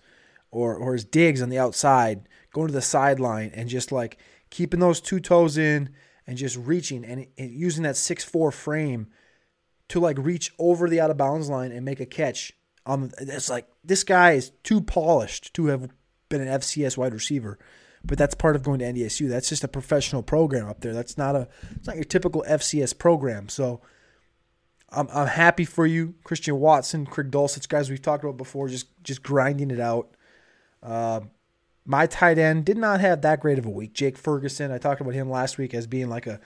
[0.51, 4.17] or or his digs on the outside, going to the sideline and just like
[4.49, 5.89] keeping those two toes in
[6.27, 9.07] and just reaching and, and using that six four frame
[9.89, 12.53] to like reach over the out of bounds line and make a catch.
[12.85, 15.89] Um, it's like this guy is too polished to have
[16.29, 17.59] been an FCS wide receiver,
[18.03, 19.27] but that's part of going to NDSU.
[19.29, 20.93] That's just a professional program up there.
[20.93, 23.49] That's not a it's not your typical FCS program.
[23.49, 23.81] So
[24.89, 28.87] I'm I'm happy for you, Christian Watson, Craig Dulcich, guys we've talked about before, just
[29.03, 30.15] just grinding it out.
[30.81, 31.21] Uh,
[31.85, 33.93] my tight end did not have that great of a week.
[33.93, 36.39] Jake Ferguson, I talked about him last week as being like a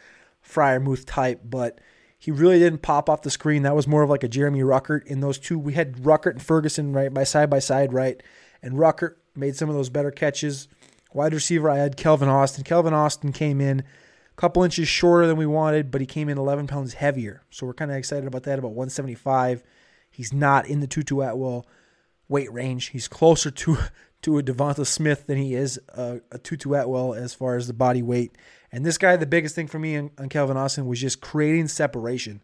[0.45, 1.79] Freiermuth type, but
[2.23, 3.63] he really didn't pop off the screen.
[3.63, 5.59] That was more of like a Jeremy Ruckert in those two.
[5.59, 8.23] We had Ruckert and Ferguson right by side by side, right?
[8.61, 10.69] And Ruckert made some of those better catches.
[11.11, 12.63] Wide receiver, I had Calvin Austin.
[12.63, 13.83] Calvin Austin came in a
[14.37, 17.43] couple inches shorter than we wanted, but he came in 11 pounds heavier.
[17.49, 19.61] So we're kind of excited about that, about 175.
[20.09, 21.67] He's not in the Tutu Atwell
[22.29, 22.91] weight range.
[22.91, 23.77] He's closer to
[24.21, 27.73] to a Devonta Smith than he is a, a Tutu Atwell as far as the
[27.73, 28.37] body weight.
[28.73, 32.41] And this guy, the biggest thing for me on, Calvin Austin was just creating separation.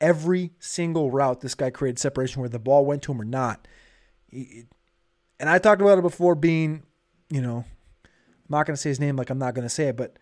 [0.00, 3.68] Every single route, this guy created separation where the ball went to him or not.
[4.32, 6.82] And I talked about it before being,
[7.30, 7.64] you know,
[8.04, 10.18] I'm not going to say his name like I'm not going to say it, but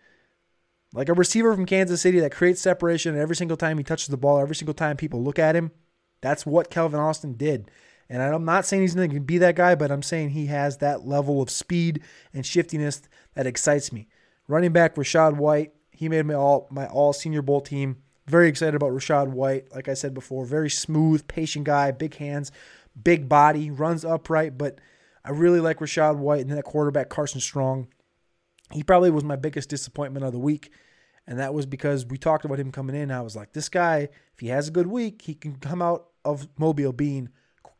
[0.93, 4.15] like a receiver from Kansas City that creates separation every single time he touches the
[4.15, 5.71] ball, every single time people look at him.
[6.21, 7.71] That's what Calvin Austin did.
[8.09, 10.77] And I'm not saying he's going to be that guy, but I'm saying he has
[10.77, 13.01] that level of speed and shiftiness
[13.33, 14.07] that excites me.
[14.47, 17.97] Running back Rachaad White, he made my all my all Senior Bowl team.
[18.27, 19.73] Very excited about Rachaad White.
[19.73, 22.51] Like I said before, very smooth, patient guy, big hands,
[23.01, 24.57] big body, runs upright.
[24.57, 24.79] But
[25.23, 27.87] I really like Rachaad White and then that quarterback Carson Strong.
[28.71, 30.71] He probably was my biggest disappointment of the week.
[31.25, 33.11] And that was because we talked about him coming in.
[33.11, 36.07] I was like, this guy, if he has a good week, he can come out
[36.23, 37.29] of Mobile being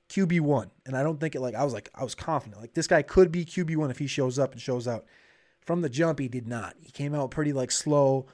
[0.09, 2.73] QB one, and I don't think it like I was like I was confident like
[2.73, 5.05] this guy could be QB one if he shows up and shows out.
[5.67, 6.75] From the jump, he did not.
[6.81, 8.25] He came out pretty like slow,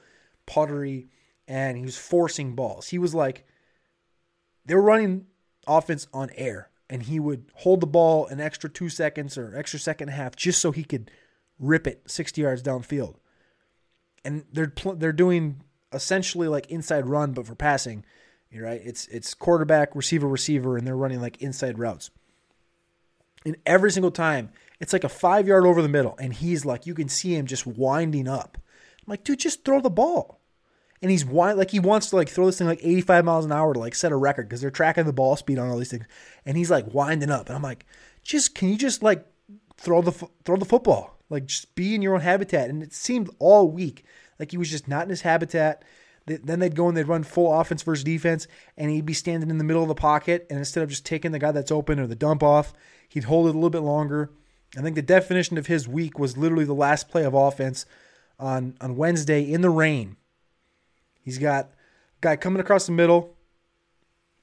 [0.46, 1.08] puttery,
[1.46, 2.88] and he was forcing balls.
[2.88, 3.44] He was like
[4.64, 5.26] they were running
[5.66, 9.78] offense on air, and he would hold the ball an extra two seconds or extra
[9.78, 11.10] second and a half just so he could
[11.58, 13.16] rip it 60 yards downfield.
[14.24, 15.60] And they're they're doing
[15.92, 18.04] essentially like inside run, but for passing
[18.62, 18.80] right?
[18.84, 22.10] It's it's quarterback, receiver, receiver, and they're running like inside routes.
[23.44, 26.86] And every single time, it's like a five yard over the middle, and he's like,
[26.86, 28.58] you can see him just winding up.
[28.98, 30.40] I'm like, dude, just throw the ball.
[31.02, 33.52] And he's wind like he wants to like throw this thing like 85 miles an
[33.52, 35.90] hour to like set a record because they're tracking the ball speed on all these
[35.90, 36.06] things.
[36.46, 37.84] And he's like winding up, and I'm like,
[38.22, 39.26] just can you just like
[39.76, 40.12] throw the
[40.44, 42.70] throw the football, like just be in your own habitat.
[42.70, 44.04] And it seemed all week
[44.38, 45.84] like he was just not in his habitat.
[46.26, 49.58] Then they'd go and they'd run full offense versus defense, and he'd be standing in
[49.58, 50.46] the middle of the pocket.
[50.48, 52.72] And instead of just taking the guy that's open or the dump off,
[53.10, 54.30] he'd hold it a little bit longer.
[54.76, 57.86] I think the definition of his week was literally the last play of offense
[58.38, 60.16] on, on Wednesday in the rain.
[61.22, 61.68] He's got a
[62.20, 63.36] guy coming across the middle,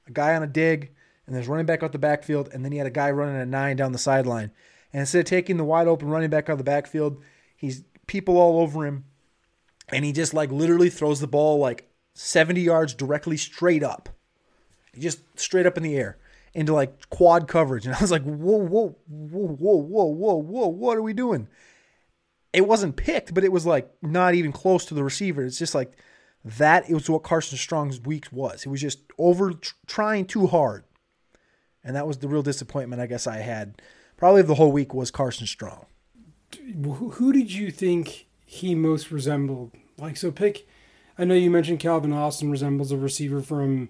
[0.06, 0.92] a guy on a dig,
[1.26, 3.46] and there's running back out the backfield, and then he had a guy running a
[3.46, 4.50] nine down the sideline.
[4.92, 7.22] And instead of taking the wide open running back out of the backfield,
[7.56, 9.04] he's people all over him
[9.92, 14.08] and he just like literally throws the ball like 70 yards directly straight up.
[14.92, 16.18] He just straight up in the air
[16.54, 17.86] into like quad coverage.
[17.86, 21.48] And I was like, whoa, whoa, whoa, whoa, whoa, whoa, whoa, what are we doing?
[22.52, 25.44] It wasn't picked, but it was like not even close to the receiver.
[25.44, 25.92] It's just like
[26.44, 26.88] that.
[26.88, 28.66] It was what Carson Strong's week was.
[28.66, 29.54] It was just over
[29.86, 30.84] trying too hard.
[31.82, 33.80] And that was the real disappointment I guess I had.
[34.16, 35.86] Probably the whole week was Carson Strong.
[36.84, 39.72] Who did you think he most resembled?
[39.98, 40.68] Like, so pick.
[41.18, 43.88] I know you mentioned Calvin Austin resembles a receiver from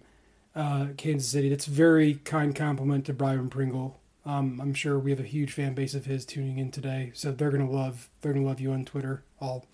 [0.54, 1.48] uh, Kansas City.
[1.48, 4.00] That's a very kind compliment to Byron Pringle.
[4.24, 7.32] Um, I'm sure we have a huge fan base of his tuning in today, so
[7.32, 9.66] they're gonna love they're gonna love you on Twitter, all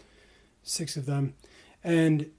[0.62, 1.34] six of them.
[1.84, 2.30] And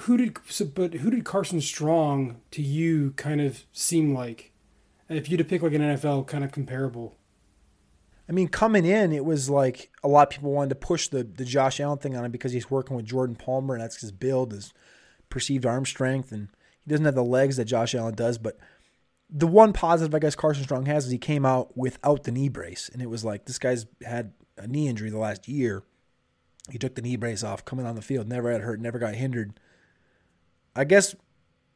[0.00, 4.52] who did so, but who did Carson Strong to you kind of seem like?
[5.08, 7.16] If you had to pick like an NFL kind of comparable.
[8.28, 11.22] I mean, coming in, it was like a lot of people wanted to push the
[11.22, 14.10] the Josh Allen thing on him because he's working with Jordan Palmer, and that's his
[14.10, 14.72] build, his
[15.28, 16.48] perceived arm strength, and
[16.84, 18.38] he doesn't have the legs that Josh Allen does.
[18.38, 18.58] But
[19.30, 22.48] the one positive I guess Carson Strong has is he came out without the knee
[22.48, 25.82] brace, and it was like this guy's had a knee injury the last year.
[26.70, 29.14] He took the knee brace off, coming on the field, never had hurt, never got
[29.14, 29.58] hindered.
[30.76, 31.14] I guess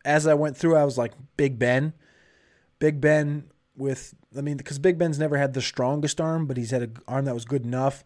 [0.04, 1.92] as I went through, I was like Big Ben.
[2.78, 6.70] Big Ben with I mean because Big Ben's never had the strongest arm, but he's
[6.70, 8.04] had an arm that was good enough.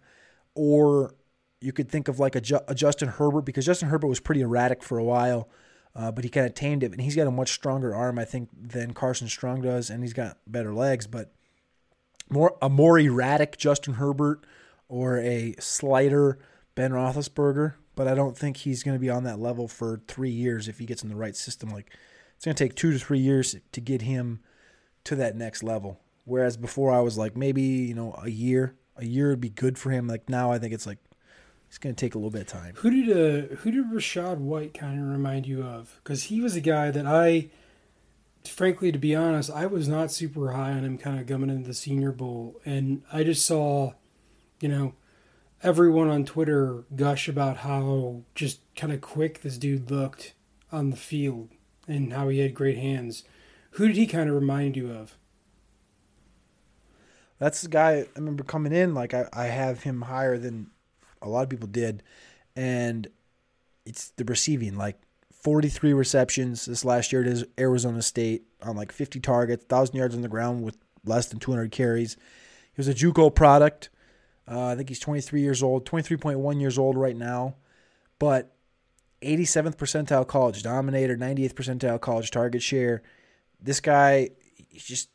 [0.55, 1.15] Or
[1.61, 4.83] you could think of like a, a Justin Herbert because Justin Herbert was pretty erratic
[4.83, 5.49] for a while,
[5.95, 8.25] uh, but he kind of tamed it, and he's got a much stronger arm I
[8.25, 11.33] think than Carson Strong does, and he's got better legs, but
[12.31, 14.45] more a more erratic Justin Herbert
[14.89, 16.39] or a slighter
[16.75, 17.75] Ben Roethlisberger.
[17.97, 20.79] but I don't think he's going to be on that level for three years if
[20.79, 21.69] he gets in the right system.
[21.69, 21.93] Like
[22.37, 24.41] it's going to take two to three years to get him
[25.05, 26.01] to that next level.
[26.25, 29.77] Whereas before I was like maybe you know a year, a year would be good
[29.77, 30.07] for him.
[30.07, 30.99] Like now I think it's like
[31.71, 32.75] it's going to take a little bit of time.
[32.79, 36.01] Who did uh, who did Rachaad White kind of remind you of?
[36.03, 37.51] Because he was a guy that I,
[38.45, 41.69] frankly, to be honest, I was not super high on him kind of coming into
[41.69, 43.93] the Senior Bowl, and I just saw,
[44.61, 44.95] you know,
[45.63, 50.35] everyone on Twitter gush about how just kind of quick this dude looked
[50.73, 51.51] on the field
[51.87, 53.23] and how he had great hands.
[53.73, 55.17] Who did he kind of remind you of?
[57.39, 58.93] That's the guy I remember coming in.
[58.93, 60.73] Like I, I have him higher than
[61.23, 62.03] a lot of people did,
[62.57, 63.09] and
[63.85, 64.77] it's the receiving.
[64.77, 65.01] Like
[65.33, 70.23] 43 receptions this last year at Arizona State on like 50 targets, thousand yards on
[70.23, 72.15] the ground with less than 200 carries.
[72.73, 73.89] He was a JUCO product.
[74.51, 77.55] Uh, I think he's 23 years old, 23.1 years old right now,
[78.19, 78.53] but
[79.23, 83.03] 87th percentile college dominator, 98th percentile college target share.
[83.61, 84.31] This guy,
[84.69, 85.09] he's just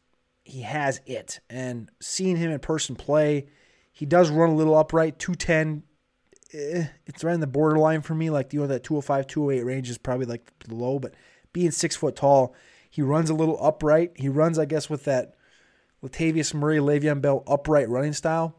[0.46, 1.40] he has it.
[1.50, 3.48] And seeing him in person play,
[3.92, 5.84] he does run a little upright, 210.
[6.56, 8.30] Eh, it's right in the borderline for me.
[8.30, 11.14] Like, you know, that 205, 208 range is probably like low, but
[11.54, 12.56] being six foot tall,
[12.90, 14.12] he runs a little upright.
[14.16, 15.36] He runs, I guess, with that
[16.04, 18.56] Latavius Murray, Le'Veon Bell upright running style.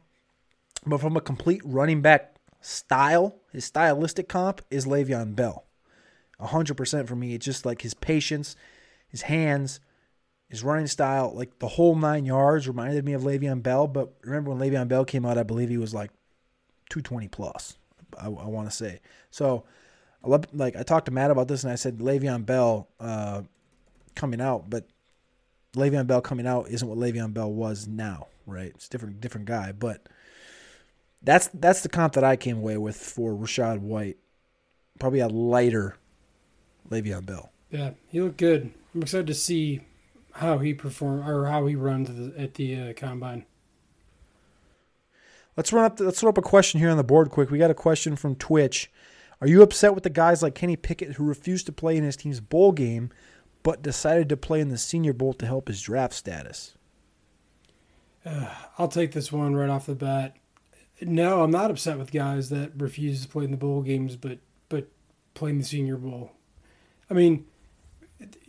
[0.85, 5.65] But from a complete running back style, his stylistic comp is Le'Veon Bell.
[6.41, 7.35] 100% for me.
[7.35, 8.57] It's just like his patience,
[9.09, 9.81] his hands,
[10.49, 13.87] his running style, like the whole nine yards, reminded me of Le'Veon Bell.
[13.87, 16.11] But remember when Le'Veon Bell came out, I believe he was like
[16.91, 17.79] 220 plus.
[18.19, 19.01] I, I want to say
[19.31, 19.65] so.
[20.53, 23.43] Like I talked to Matt about this, and I said Le'Veon Bell uh,
[24.17, 24.89] coming out, but
[25.77, 28.73] Le'Veon Bell coming out isn't what Le'Veon Bell was now, right?
[28.75, 29.71] It's different, different guy.
[29.71, 30.09] But
[31.23, 34.17] that's that's the comp that I came away with for Rachaad White.
[34.99, 35.97] Probably a lighter
[36.91, 37.53] Le'Veon Bell.
[37.71, 38.73] Yeah, he looked good.
[38.95, 39.83] I'm excited to see
[40.33, 43.45] how he perform or how he runs at the, at the uh, combine.
[45.57, 45.99] Let's run up.
[46.01, 47.51] Let's throw up a question here on the board quick.
[47.51, 48.90] We got a question from Twitch.
[49.40, 52.16] Are you upset with the guys like Kenny Pickett who refused to play in his
[52.16, 53.11] team's bowl game,
[53.62, 56.77] but decided to play in the Senior Bowl to help his draft status?
[58.25, 60.37] Uh, I'll take this one right off the bat.
[61.01, 64.38] No, I'm not upset with guys that refuse to play in the bowl games, but
[64.69, 64.88] but
[65.35, 66.33] play in the Senior Bowl.
[67.11, 67.45] I mean,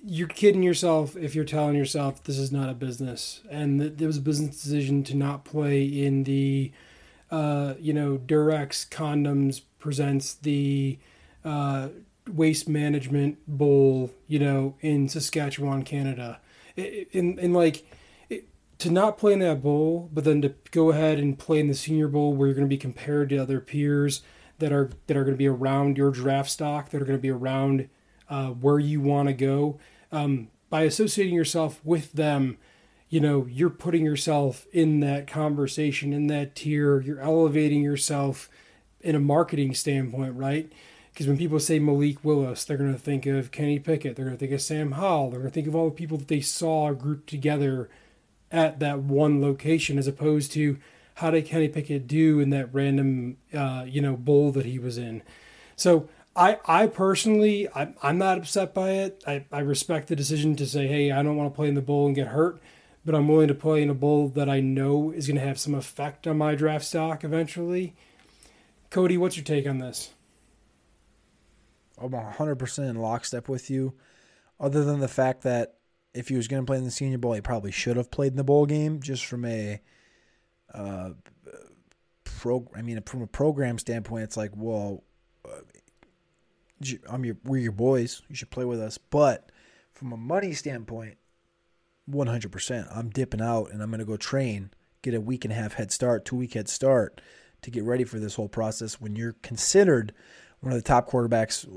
[0.03, 4.07] you're kidding yourself if you're telling yourself this is not a business and that there
[4.07, 6.71] was a business decision to not play in the
[7.31, 10.97] uh, you know durex condoms presents the
[11.45, 11.89] uh,
[12.29, 16.39] waste management bowl you know in saskatchewan canada
[16.75, 17.89] in, in like
[18.29, 21.67] it, to not play in that bowl but then to go ahead and play in
[21.67, 24.21] the senior bowl where you're going to be compared to other peers
[24.59, 27.21] that are that are going to be around your draft stock that are going to
[27.21, 27.89] be around
[28.29, 29.79] uh, where you want to go.
[30.11, 32.57] Um, by associating yourself with them,
[33.09, 36.99] you know, you're putting yourself in that conversation, in that tier.
[36.99, 38.49] You're elevating yourself
[39.01, 40.71] in a marketing standpoint, right?
[41.13, 44.15] Because when people say Malik Willis, they're going to think of Kenny Pickett.
[44.15, 45.31] They're going to think of Sam Howell.
[45.31, 47.89] They're going to think of all the people that they saw grouped together
[48.51, 50.77] at that one location, as opposed to
[51.15, 54.97] how did Kenny Pickett do in that random, uh, you know, bowl that he was
[54.97, 55.23] in.
[55.75, 59.23] So I, I personally, I, I'm not upset by it.
[59.25, 61.81] I, I respect the decision to say, hey, I don't want to play in the
[61.81, 62.61] bowl and get hurt,
[63.07, 65.57] but I'm willing to play in a bowl that I know is going to have
[65.57, 67.95] some effect on my draft stock eventually.
[68.89, 70.09] Cody, what's your take on this?
[71.97, 73.93] I'm 100% in lockstep with you,
[74.59, 75.75] other than the fact that
[76.13, 78.33] if he was going to play in the Senior Bowl, he probably should have played
[78.33, 79.79] in the bowl game just from a.
[80.73, 81.11] Uh,
[82.25, 85.05] pro, I mean, from a program standpoint, it's like, well,
[87.09, 88.21] I'm your we're your boys.
[88.27, 88.97] You should play with us.
[88.97, 89.49] But
[89.93, 91.17] from a money standpoint,
[92.09, 92.95] 100%.
[92.95, 95.73] I'm dipping out and I'm going to go train, get a week and a half
[95.73, 97.21] head start, two week head start
[97.61, 99.01] to get ready for this whole process.
[99.01, 100.13] When you're considered
[100.61, 101.67] one of the top quarterbacks,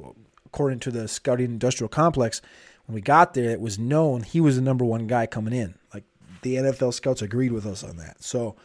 [0.46, 2.40] according to the scouting industrial complex,
[2.86, 5.74] when we got there, it was known he was the number one guy coming in.
[5.94, 6.04] Like
[6.42, 8.22] the NFL scouts agreed with us on that.
[8.22, 8.56] So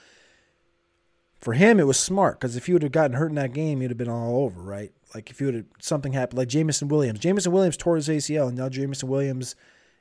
[1.39, 3.81] for him, it was smart because if he would have gotten hurt in that game,
[3.81, 4.91] he'd have been all over, right?
[5.13, 7.19] Like if you would have something happened, like Jameson Williams.
[7.19, 9.55] Jameson Williams tore his ACL, and now Jameson Williams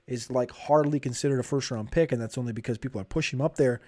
[0.06, 3.38] is like hardly considered a first round pick, and that's only because people are pushing
[3.38, 3.80] him up there.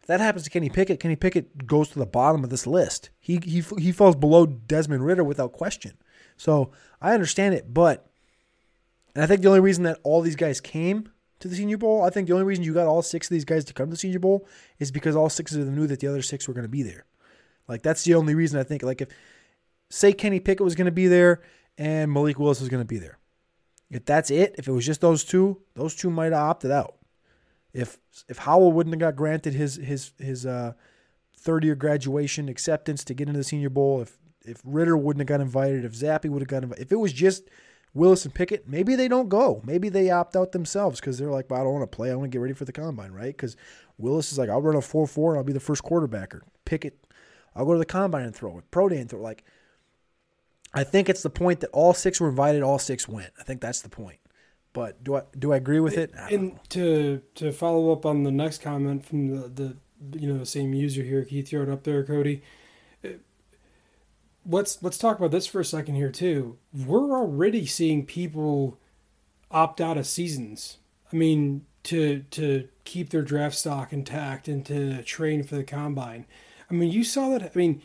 [0.00, 3.10] If that happens to Kenny Pickett, Kenny Pickett goes to the bottom of this list.
[3.20, 5.92] He he he falls below Desmond Ridder without question.
[6.36, 8.10] So I understand it, but
[9.14, 12.02] and I think the only reason that all these guys came to the Senior Bowl,
[12.02, 13.90] I think the only reason you got all six of these guys to come to
[13.90, 14.46] the Senior Bowl
[14.78, 16.82] is because all six of them knew that the other six were going to be
[16.82, 17.04] there.
[17.68, 18.82] Like that's the only reason I think.
[18.82, 19.08] Like if
[19.90, 21.42] say Kenny Pickett was going to be there
[21.78, 23.18] and Malik Willis was going to be there.
[23.92, 26.96] If that's it, if it was just those two, those two might have opted out.
[27.74, 30.72] If if Howell wouldn't have got granted his his his uh,
[31.36, 35.26] third year graduation acceptance to get into the Senior Bowl, if if Ridder wouldn't have
[35.38, 37.44] got invited, if Zappe would have got invited, if it was just
[37.92, 39.60] Willis and Pickett, maybe they don't go.
[39.64, 42.10] Maybe they opt out themselves because they're like, well, I don't want to play.
[42.10, 43.36] I want to get ready for the combine, right?
[43.36, 43.56] Because
[43.98, 46.40] Willis is like, I'll run a 4 4 and I'll be the first quarterbacker.
[46.64, 47.06] Pickett,
[47.54, 48.70] I'll go to the combine and throw it.
[48.70, 49.44] Pro day and throw Like,
[50.74, 53.30] I think it's the point that all six were invited, all six went.
[53.38, 54.18] I think that's the point.
[54.72, 56.12] But do I do I agree with it?
[56.30, 60.46] And to to follow up on the next comment from the, the you know the
[60.46, 62.42] same user here, Keith throw it up there, Cody
[64.46, 66.58] let's let's talk about this for a second here too.
[66.72, 68.78] We're already seeing people
[69.50, 70.78] opt out of seasons.
[71.12, 76.26] I mean, to to keep their draft stock intact and to train for the combine.
[76.70, 77.42] I mean, you saw that.
[77.42, 77.82] I mean,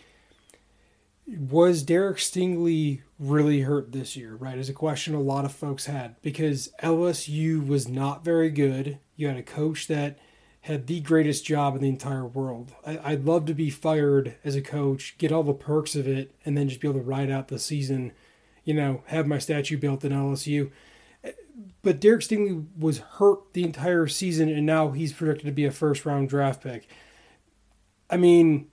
[1.27, 4.35] was Derek Stingley really hurt this year?
[4.35, 8.99] Right, is a question a lot of folks had because LSU was not very good.
[9.15, 10.17] You had a coach that
[10.61, 12.73] had the greatest job in the entire world.
[12.85, 16.35] I, would love to be fired as a coach, get all the perks of it,
[16.45, 18.11] and then just be able to ride out the season,
[18.65, 20.71] you know, have my statue built in LSU.
[21.81, 25.71] But Derek Stingley was hurt the entire season, and now he's predicted to be a
[25.71, 26.89] first round draft pick.
[28.09, 28.67] I mean,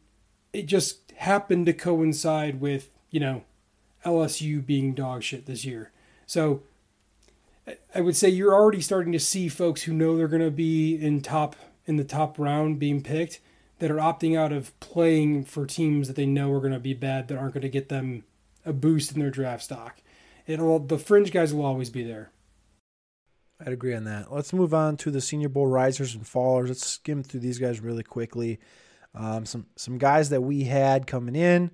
[0.52, 3.44] it just happened to coincide with, you know,
[4.04, 5.90] LSU being dog shit this year.
[6.26, 6.62] So
[7.94, 10.94] I would say you're already starting to see folks who know they're going to be
[10.94, 11.56] in top
[11.86, 13.40] in the top round being picked
[13.78, 16.94] that are opting out of playing for teams that they know are going to be
[16.94, 18.24] bad that aren't going to get them
[18.64, 20.00] a boost in their draft stock.
[20.46, 22.30] It'll the fringe guys will always be there.
[23.60, 24.32] I'd agree on that.
[24.32, 26.68] Let's move on to the Senior Bowl risers and fallers.
[26.68, 28.58] Let's skim through these guys really quickly.
[29.14, 31.70] Um, some some guys that we had coming in.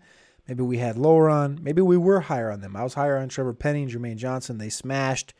[0.46, 1.58] Maybe we had lower on.
[1.62, 2.74] Maybe we were higher on them.
[2.76, 4.58] I was higher on Trevor Penning and Jermaine Johnson.
[4.58, 5.32] They smashed.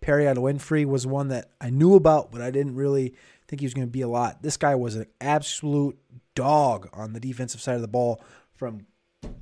[0.00, 3.14] Perry Perrion Winfrey was one that I knew about, but I didn't really
[3.48, 4.42] think he was going to be a lot.
[4.42, 5.98] This guy was an absolute
[6.34, 8.22] dog on the defensive side of the ball
[8.54, 8.86] from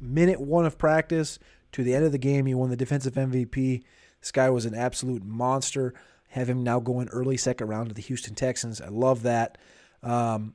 [0.00, 1.38] minute one of practice
[1.72, 2.46] to the end of the game.
[2.46, 3.82] He won the defensive MVP.
[4.20, 5.92] This guy was an absolute monster.
[6.28, 8.80] Have him now going early second round to the Houston Texans.
[8.80, 9.58] I love that.
[10.02, 10.54] Um,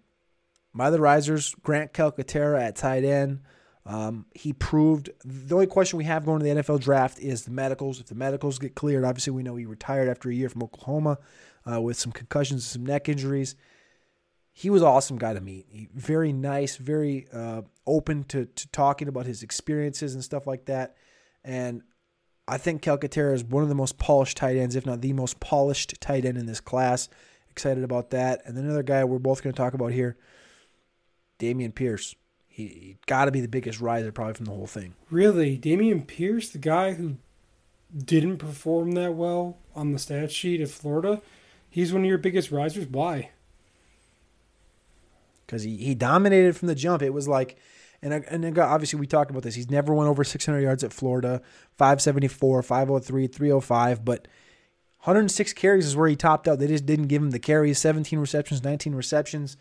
[0.73, 3.41] my other risers, Grant Calcaterra at tight end.
[3.85, 7.51] Um, he proved the only question we have going to the NFL draft is the
[7.51, 7.99] medicals.
[7.99, 11.17] If the medicals get cleared, obviously we know he retired after a year from Oklahoma
[11.69, 13.55] uh, with some concussions, and some neck injuries.
[14.53, 15.65] He was awesome guy to meet.
[15.69, 20.65] He, very nice, very uh, open to, to talking about his experiences and stuff like
[20.65, 20.95] that.
[21.43, 21.81] And
[22.47, 25.39] I think Calcaterra is one of the most polished tight ends, if not the most
[25.39, 27.07] polished tight end in this class.
[27.49, 28.41] Excited about that.
[28.45, 30.17] And then another guy we're both going to talk about here,
[31.41, 32.15] Dameon Pierce.
[32.47, 34.93] He, he got to be the biggest riser probably from the whole thing.
[35.09, 37.17] Really, Dameon Pierce, the guy who
[37.97, 41.21] didn't perform that well on the stat sheet at Florida,
[41.71, 42.85] He's one of your biggest risers.
[42.85, 43.31] Why?
[45.45, 47.01] Because he, he dominated from the jump.
[47.01, 47.57] It was like,
[48.01, 49.55] and and obviously we talked about this.
[49.55, 51.41] He's never went over 600 yards at Florida.
[51.77, 54.27] 574, 503, 305, but
[55.03, 56.59] 106 carries is where he topped out.
[56.59, 57.79] They just didn't give him the carries.
[57.79, 59.55] 17 receptions, 19 receptions.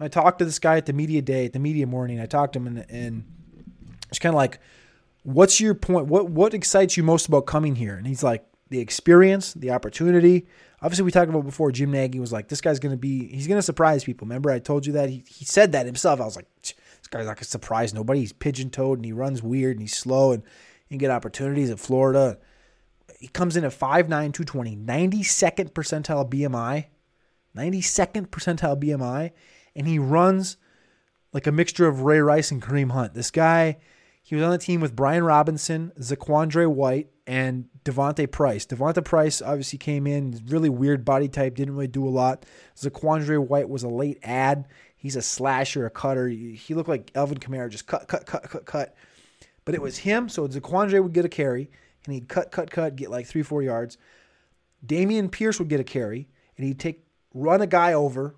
[0.00, 2.20] I talked to this guy at the media day, at the media morning.
[2.20, 3.24] I talked to him, and, and
[4.08, 4.58] it's kind of like,
[5.22, 6.06] "What's your point?
[6.06, 10.46] What what excites you most about coming here?" And he's like, "The experience, the opportunity,
[10.84, 11.72] obviously we talked about before.
[11.72, 14.26] Jim Nagy was like, this guy's going to be, he's going to surprise people.
[14.26, 16.20] Remember, I told you that he, he said that himself.
[16.20, 16.74] I was like, this
[17.10, 18.20] guy's not going to surprise nobody.
[18.20, 20.42] He's pigeon toed and he runs weird and he's slow and
[20.86, 22.38] he can get opportunities at Florida.
[23.18, 26.86] He comes in at 5'9", 220, 92nd percentile BMI,
[27.56, 29.30] 92nd percentile BMI,
[29.76, 30.56] and he runs
[31.32, 33.14] like a mixture of Ray Rice and Kareem Hunt.
[33.14, 33.78] This guy,
[34.22, 38.64] he was on the team with Brian Robinson, Zaquandre White, and D'Vonte Price.
[38.66, 42.46] D'Vonte Price obviously came in, really weird body type, didn't really do a lot.
[42.76, 44.66] Zaquandre White was a late ad.
[44.96, 46.28] He's a slasher, a cutter.
[46.28, 48.96] He looked like Alvin Kamara, just cut, cut, cut, cut, cut.
[49.64, 51.70] But it was him, so Zaquandre would get a carry,
[52.04, 53.98] and he'd cut, cut, cut, get like three, four yards.
[54.86, 58.36] Dameon Pierce would get a carry, and he'd take run a guy over,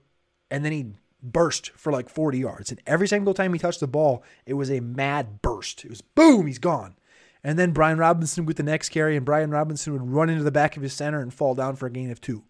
[0.50, 0.94] and then he'd
[1.32, 2.70] burst for like 40 yards.
[2.70, 5.84] And every single time he touched the ball, it was a mad burst.
[5.84, 6.96] It was boom, he's gone.
[7.44, 10.50] And then Brian Robinson with the next carry, and Brian Robinson would run into the
[10.50, 12.44] back of his center and fall down for a gain of two.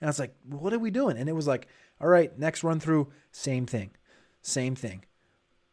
[0.00, 1.16] And I was like, what are we doing?
[1.16, 1.66] And it was like,
[2.00, 3.90] all right, next run through, same thing.
[4.42, 5.04] Same thing.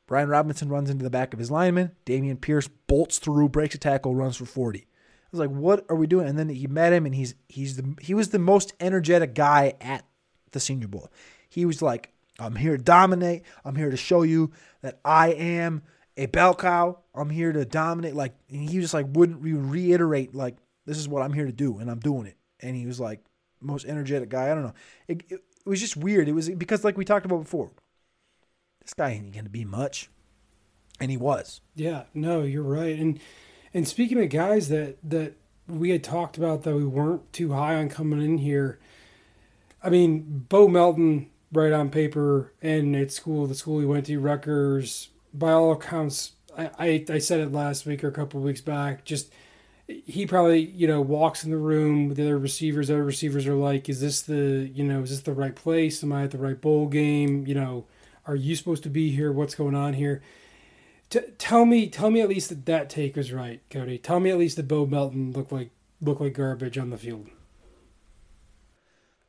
[0.08, 1.92] Brian Robinson runs into the back of his lineman.
[2.06, 4.80] Dameon Pierce bolts through, breaks a tackle, runs for 40.
[4.80, 4.84] I
[5.32, 6.28] was like, what are we doing?
[6.28, 9.74] And then he met him, and he's he's the he was the most energetic guy
[9.82, 10.06] at
[10.52, 11.10] the Senior Bowl.
[11.50, 13.44] He was like, I'm here to dominate.
[13.64, 15.84] I'm here to show you that I am
[16.18, 17.00] a bell cow.
[17.14, 18.16] I'm here to dominate.
[18.16, 21.80] Like he just like wouldn't re- reiterate like this is what I'm here to do,
[21.80, 22.38] and I'm doing it.
[22.60, 23.24] And he was like
[23.62, 24.52] most energetic guy.
[24.52, 24.74] I don't know.
[25.08, 26.28] It, it, it was just weird.
[26.28, 27.72] It was because like we talked about before.
[28.82, 30.10] This guy ain't gonna be much,
[31.00, 31.62] and he was.
[31.74, 32.98] Yeah, no, you're right.
[32.98, 33.20] And
[33.74, 35.34] and speaking of guys that that
[35.68, 38.80] we had talked about that we weren't too high on coming in here.
[39.84, 44.20] I mean, Bo Melton, right on paper, and at school, the school he went to,
[44.20, 48.62] Rutgers, by all accounts, I, I, I said it last week or a couple weeks
[48.62, 49.32] back, just
[49.88, 52.90] he probably, you know, walks in the room with the other receivers.
[52.90, 56.04] Other receivers are like, is this the, you know, is this the right place?
[56.04, 57.46] Am I at the right bowl game?
[57.46, 57.86] You know,
[58.26, 59.32] are you supposed to be here?
[59.32, 60.24] What's going on here?
[61.12, 64.00] T- tell me, tell me at least that that take was right, Cody.
[64.00, 65.70] Tell me at least that Bo Melton looked like
[66.02, 67.28] looked like garbage on the field.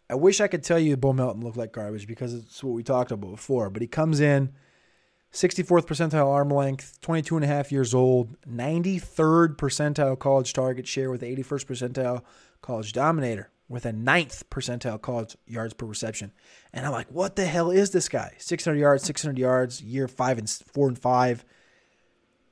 [0.09, 2.83] I wish I could tell you Bo Melton looked like garbage because it's what we
[2.83, 3.71] talked about before.
[3.71, 4.53] But he comes in
[5.33, 11.11] 64th percentile arm length, 22 and a half years old, 93rd percentile college target share
[11.11, 12.23] with 81st percentile
[12.63, 16.33] college dominator with a ninth percentile college yards per reception.
[16.73, 18.35] And I'm like, what the hell is this guy?
[18.39, 21.45] 600 yards, 600 yards, year five and four and five.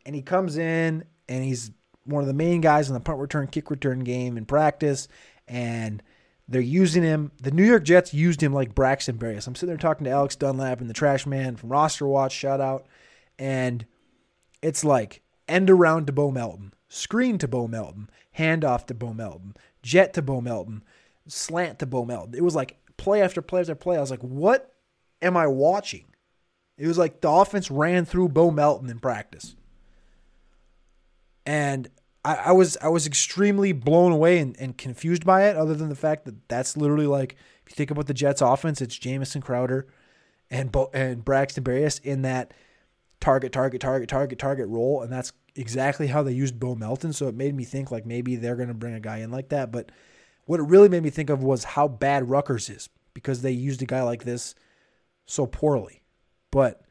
[0.05, 1.71] And he comes in and he's
[2.05, 5.09] one of the main guys in the punt return, kick return game in practice.
[5.47, 6.03] And
[6.49, 7.33] they're using him.
[7.41, 9.47] The New York Jets used him like Braxton Berrios.
[9.47, 12.61] I'm sitting there talking to Alex Dunlap and the trash man from Roster Watch, shout
[12.61, 12.87] out.
[13.39, 13.87] And
[14.63, 19.55] it's like end around to Bo Melton, screen to Bo Melton, handoff to Bo Melton,
[19.83, 20.83] jet to Bo Melton,
[21.27, 22.35] slant to Bo Melton.
[22.35, 23.97] It was like play after play after play.
[23.97, 24.75] I was like, what
[25.23, 26.07] am I watching?
[26.77, 29.55] It was like the offense ran through Bo Melton in practice.
[31.47, 31.89] And
[32.25, 35.89] I, I was I was extremely blown away and, and confused by it, other than
[35.89, 39.41] the fact that that's literally like if you think about the Jets offense, it's Jamison
[39.41, 39.87] Crowder
[40.51, 42.53] and Bo, and Braxton Berrios in that
[43.21, 47.13] target, target, target, target, target role, and that's exactly how they used Bo Melton.
[47.13, 49.51] So it made me think like maybe they're going to bring a guy in like
[49.51, 49.71] that.
[49.71, 49.91] But
[50.47, 53.81] what it really made me think of was how bad Rutgers is because they used
[53.83, 54.55] a guy like this
[55.27, 56.03] so poorly.
[56.51, 56.83] But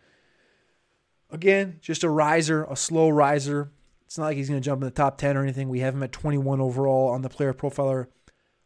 [1.29, 3.71] again, just a riser, a slow riser.
[4.14, 5.70] It's not like he's going to jump in the top 10 or anything.
[5.70, 8.05] We have him at 21 overall on the player profiler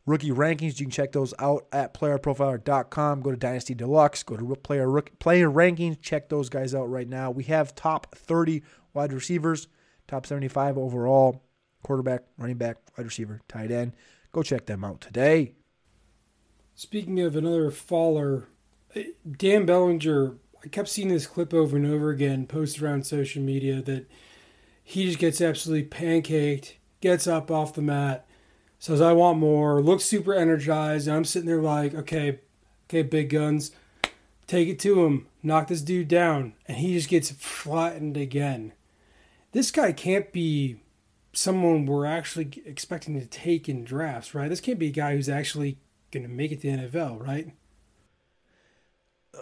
[0.05, 0.77] rookie rankings.
[0.77, 3.21] You can check those out at playerprofiler.com.
[3.21, 7.07] Go to Dynasty Deluxe, go to player rookie, player rankings, check those guys out right
[7.07, 7.31] now.
[7.31, 8.61] We have top 30
[8.93, 9.69] wide receivers,
[10.05, 11.45] top 75 overall,
[11.81, 13.93] quarterback, running back, wide receiver, tight end.
[14.33, 15.53] Go check them out today.
[16.75, 18.49] Speaking of another faller,
[18.95, 20.35] eh, Dan Bellinger,
[20.65, 24.07] I kept seeing this clip over and over again posted around social media that
[24.89, 28.25] he just gets absolutely pancaked, gets up off the mat,
[28.79, 31.09] says, I want more, looks super energized.
[31.09, 32.39] And I'm sitting there like, okay,
[32.85, 33.71] okay, big guns,
[34.47, 36.53] take it to him, knock this dude down.
[36.69, 38.71] And he just gets flattened again.
[39.51, 40.79] This guy can't be
[41.33, 44.47] someone we're actually expecting to take in drafts, right?
[44.47, 45.79] This can't be a guy who's actually
[46.11, 47.51] going to make it to the NFL, right?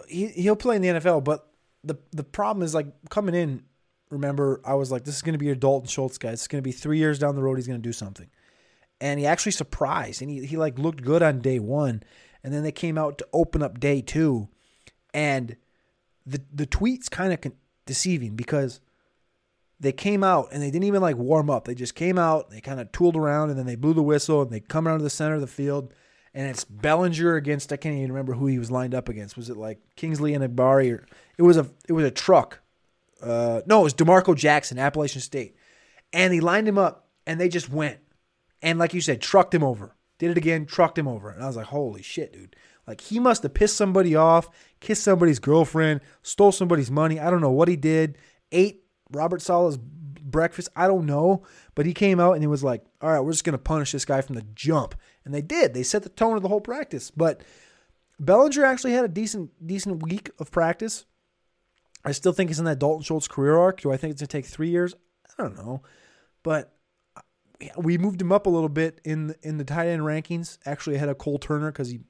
[0.08, 1.52] He he'll play in the NFL, but
[1.84, 3.62] the the problem is like coming in.
[4.10, 6.30] Remember, I was like, this is going to be your Dalton Schultz guy.
[6.30, 7.56] It's going to be three years down the road.
[7.56, 8.28] He's going to do something,
[9.00, 12.02] and he actually surprised, and he he like looked good on day one,
[12.44, 14.48] and then they came out to open up day two,
[15.12, 15.56] and
[16.24, 18.80] the the tweets kind of con- deceiving because
[19.78, 21.66] they came out and they didn't even like warm up.
[21.66, 24.40] They just came out, they kind of tooled around, and then they blew the whistle
[24.40, 25.92] and they come around to the center of the field
[26.36, 29.38] and it's Bellinger against I can't even remember who he was lined up against.
[29.38, 31.06] Was it like Kingsley and Enagbare or
[31.38, 32.60] it was a it was a truck.
[33.22, 35.56] Uh, no, it was D'Marco Jackson, Appalachian State,
[36.12, 37.98] and he lined him up and they just went
[38.62, 39.94] and like you said, trucked him over.
[40.18, 42.56] Did it again, trucked him over, and I was like, holy shit, dude!
[42.86, 44.48] Like he must have pissed somebody off,
[44.80, 47.20] kissed somebody's girlfriend, stole somebody's money.
[47.20, 48.16] I don't know what he did.
[48.50, 50.68] Ate Robert Saleh's breakfast.
[50.74, 51.44] I don't know,
[51.74, 54.06] but he came out and he was like, all right, we're just gonna punish this
[54.06, 54.94] guy from the jump.
[55.24, 55.74] And they did.
[55.74, 57.10] They set the tone of the whole practice.
[57.10, 57.42] But
[58.18, 61.04] Bellinger actually had a decent decent week of practice.
[62.06, 63.80] I still think he's in that Dalton Schultz career arc.
[63.80, 64.94] Do I think it's gonna take three years?
[65.36, 65.82] I don't know,
[66.44, 66.72] but
[67.76, 70.58] we moved him up a little bit in in the tight end rankings.
[70.64, 72.00] Actually, ahead of Cole Turner because he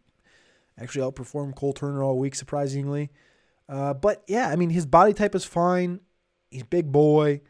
[0.79, 3.11] actually outperformed Cole Turner all week, surprisingly.
[3.69, 6.01] Uh, but yeah, I mean his body type is fine.
[6.51, 7.41] He's big boy.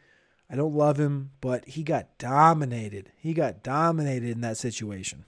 [0.49, 3.11] I don't love him, but he got dominated.
[3.17, 5.25] He got dominated in that situation.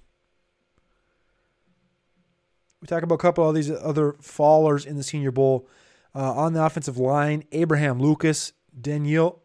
[2.82, 5.68] We talk about a couple of these other fallers in the Senior Bowl.
[6.16, 9.44] Uh, on the offensive line, Abraham Lucas, Daniel,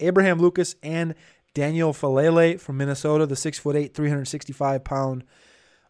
[0.00, 1.14] Abraham Lucas, and
[1.54, 5.24] Daniel Faalele from Minnesota, the six foot eight, 365 pound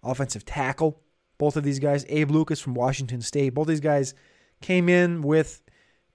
[0.03, 1.01] offensive tackle.
[1.39, 4.15] Both of these guys, Abe Lucas from Washington State, both these guys
[4.61, 5.63] came in with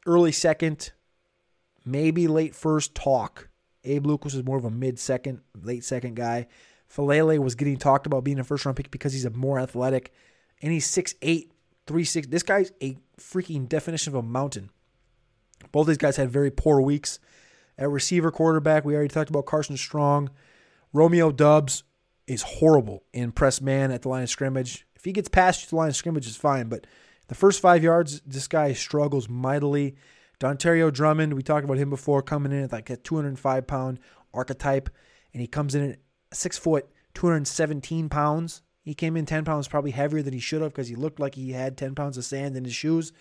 [0.05, 0.91] early second,
[1.83, 3.49] maybe late first talk.
[3.83, 6.47] Abe Lucas is more of a mid second, late second guy.
[6.93, 10.13] Faalele was getting talked about being a first round pick because he's a more athletic,
[10.61, 11.49] and he's 6'8",
[11.87, 12.29] 3'6".
[12.29, 14.69] This guy's a freaking definition of a mountain.
[15.71, 17.19] Both these guys had very poor weeks.
[17.77, 20.29] At receiver quarterback, we already talked about Carson Strong.
[20.93, 21.83] Romeo Doubs
[22.27, 24.87] is horrible in press man at the line of scrimmage.
[24.95, 26.69] If he gets past you the line of scrimmage, it's fine.
[26.69, 26.87] But
[27.27, 29.95] the first five yards, this guy struggles mightily.
[30.39, 33.99] Dontario Drummond, we talked about him before, coming in at like a 205 pound
[34.33, 34.89] archetype,
[35.33, 35.99] and he comes in at
[36.33, 38.61] six foot, 217 pounds.
[38.85, 41.33] He came in 10 pounds probably heavier than he should have because he looked like
[41.33, 43.11] he had 10 pounds of sand in his shoes.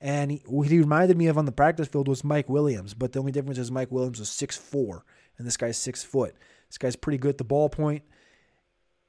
[0.00, 3.12] And he, what he reminded me of on the practice field was Mike Williams, but
[3.12, 5.04] the only difference is Mike Williams was six four,
[5.36, 6.34] and this guy's six foot.
[6.68, 8.02] This guy's pretty good at the ball point.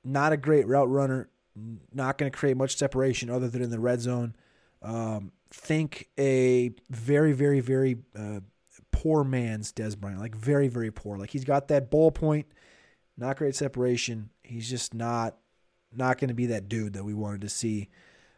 [0.03, 1.29] Not a great route runner.
[1.93, 4.35] Not going to create much separation other than in the red zone.
[4.81, 8.41] Um, think a very, very, very uh,
[8.91, 11.17] poor man's Dez Bryant, like very, very poor.
[11.17, 12.45] Like he's got that ball point,
[13.17, 14.29] not great separation.
[14.43, 15.37] He's just not
[15.95, 17.89] not going to be that dude that we wanted to see.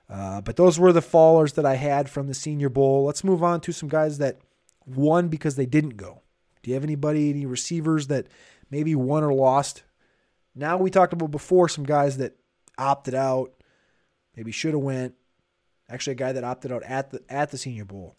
[0.10, 3.06] Uh, but those were the fallers that I had from the Senior Bowl.
[3.06, 4.40] Let's move on to some guys that
[4.86, 6.22] won because they didn't go.
[6.62, 8.28] Do you have anybody, any receivers that
[8.70, 9.84] maybe won or lost?
[10.54, 12.36] Now we talked about before some guys that
[12.78, 13.54] opted out,
[14.36, 15.16] maybe should have went,
[15.90, 18.16] Actually, a guy that opted out at the at the Senior Bowl.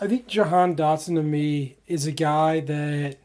[0.00, 3.18] I think Jahan Dotson to me is a guy that,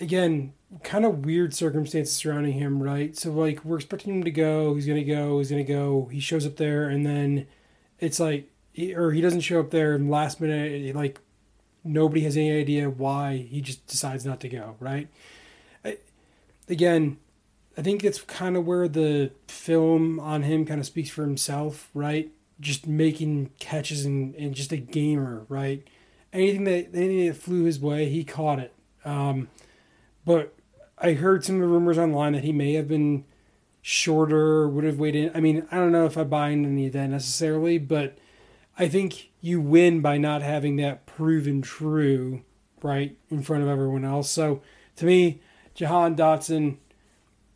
[0.00, 3.16] again, kind of weird circumstances surrounding him, right?
[3.16, 6.08] So like we're expecting him to go, he's gonna go, he's gonna go.
[6.10, 7.46] He shows up there, and then
[7.98, 8.50] it's like,
[8.94, 11.20] or he doesn't show up there, and last minute, like
[11.84, 15.08] nobody has any idea why he just decides not to go, right?
[15.84, 15.98] I,
[16.68, 17.18] again,
[17.76, 21.90] I think it's kind of where the film on him kind of speaks for himself,
[21.92, 22.30] right?
[22.60, 25.86] Just making catches and, and just a gamer, right?
[26.32, 28.72] Anything that anything that flew his way, he caught it.
[29.04, 29.48] Um,
[30.24, 30.54] but
[30.98, 33.24] I heard some of the rumors online that he may have been
[33.82, 35.30] shorter, would have waited.
[35.34, 38.16] I mean, I don't know if I buy into any of that necessarily, but
[38.78, 42.42] I think you win by not having that proven true,
[42.82, 44.30] right, in front of everyone else.
[44.30, 44.62] So
[44.96, 45.42] to me,
[45.74, 46.78] Jahan Dotson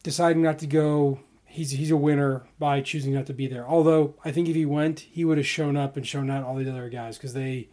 [0.02, 3.66] deciding not to go, he's he's a winner by choosing not to be there.
[3.66, 6.56] Although I think if he went, he would have shown up and shown out all
[6.56, 7.68] the other guys because they,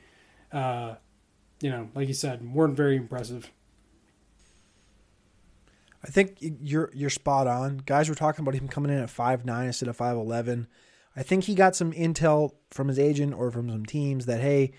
[0.51, 0.95] uh,
[1.59, 3.51] you know, like you said, weren't very impressive.
[6.05, 7.77] I think you're you're spot on.
[7.77, 10.67] Guys were talking about him coming in at five nine instead of five eleven.
[11.15, 14.73] I think he got some intel from his agent or from some teams that hey,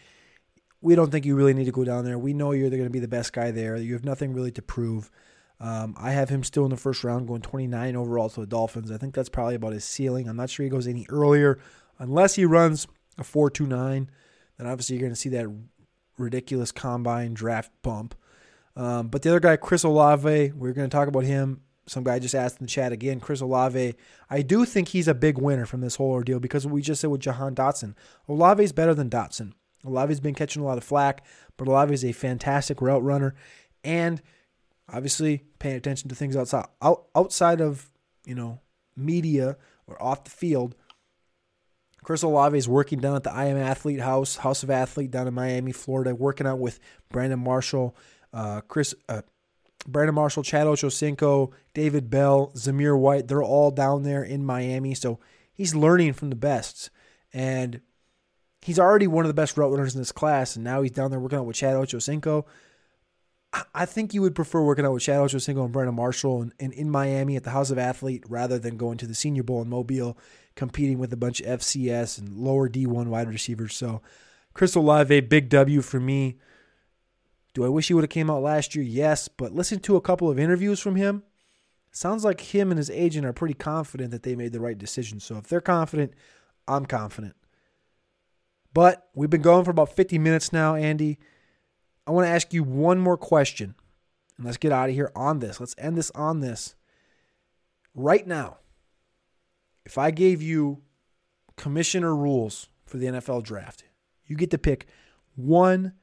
[0.81, 2.19] we don't think you really need to go down there.
[2.19, 3.77] We know you're going to be the best guy there.
[3.77, 5.11] You have nothing really to prove.
[5.59, 8.93] Um, I have him still in the first round, going 29 overall to the Dolphins.
[8.93, 10.29] I think that's probably about his ceiling.
[10.29, 11.59] I'm not sure he goes any earlier,
[11.99, 12.87] unless he runs
[13.19, 14.09] a 4.29.
[14.59, 15.47] Then obviously you're going to see that
[16.19, 18.15] ridiculous combine draft bump.
[18.77, 21.63] Um, but the other guy, Chris Olave, we're going to talk about him.
[21.87, 23.95] Some guy just asked in the chat again, Chris Olave.
[24.29, 27.11] I do think he's a big winner from this whole ordeal because we just said
[27.11, 27.95] with Jahan Dotson.
[28.29, 29.53] Olave's better than Dotson.
[29.85, 31.25] Olave's been catching a lot of flack,
[31.57, 33.35] but Olave is a fantastic route runner.
[33.85, 34.21] And
[34.93, 37.91] obviously paying attention to things outside out, outside of
[38.25, 38.61] you know
[38.97, 39.57] media
[39.87, 40.75] or off the field.
[42.03, 45.27] Chris Olave is working down at the I Am Athlete House, House of Athlete down
[45.27, 46.79] in Miami, Florida, working out with
[47.11, 47.97] Brandon Marshall,
[48.33, 49.23] uh, Chris, uh,
[49.87, 53.29] Brandon Marshall, Chad Ochocinco, David Bell, Zamir White.
[53.29, 55.19] They're all down there in Miami, so
[55.53, 56.91] he's learning from the best,
[57.33, 57.81] and
[58.63, 60.57] he's already one of the best route runners in this class.
[60.57, 62.45] And now he's down there working out with Chad Ochocinco.
[63.75, 66.73] I think you would prefer working out with Chad Ochocinco and Brandon Marshall and, and,
[66.73, 69.69] in Miami at the House of Athlete rather than going to the Senior Bowl in
[69.69, 70.19] Mobile,
[70.57, 73.75] competing with a bunch of FCS and lower D1 wide receivers.
[73.75, 74.03] So,
[74.53, 76.39] Chris Olave, a big W for me.
[77.57, 78.85] Do I wish he would have came out last year?
[78.85, 81.23] Yes, but listen to a couple of interviews from him.
[81.91, 85.21] Sounds like him and his agent are pretty confident that they made the right decision.
[85.21, 86.13] So if they're confident,
[86.69, 87.35] I'm confident.
[88.75, 91.19] But we've been going for about 50 minutes now, Andy.
[92.07, 93.75] I want to ask you one more question.
[94.37, 95.59] And let's get out of here on this.
[95.59, 96.75] Let's end this on this.
[97.95, 98.59] Right now,
[99.87, 100.83] if I gave you
[101.57, 103.85] commissioner rules for the NFL draft,
[104.27, 104.87] you get to pick
[105.37, 105.95] one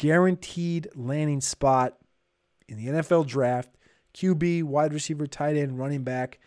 [0.00, 1.98] guaranteed landing spot
[2.66, 3.68] in the NFL draft
[4.14, 6.38] QB, wide receiver, tight end, running back,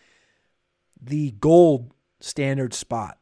[1.00, 3.20] the gold standard spot.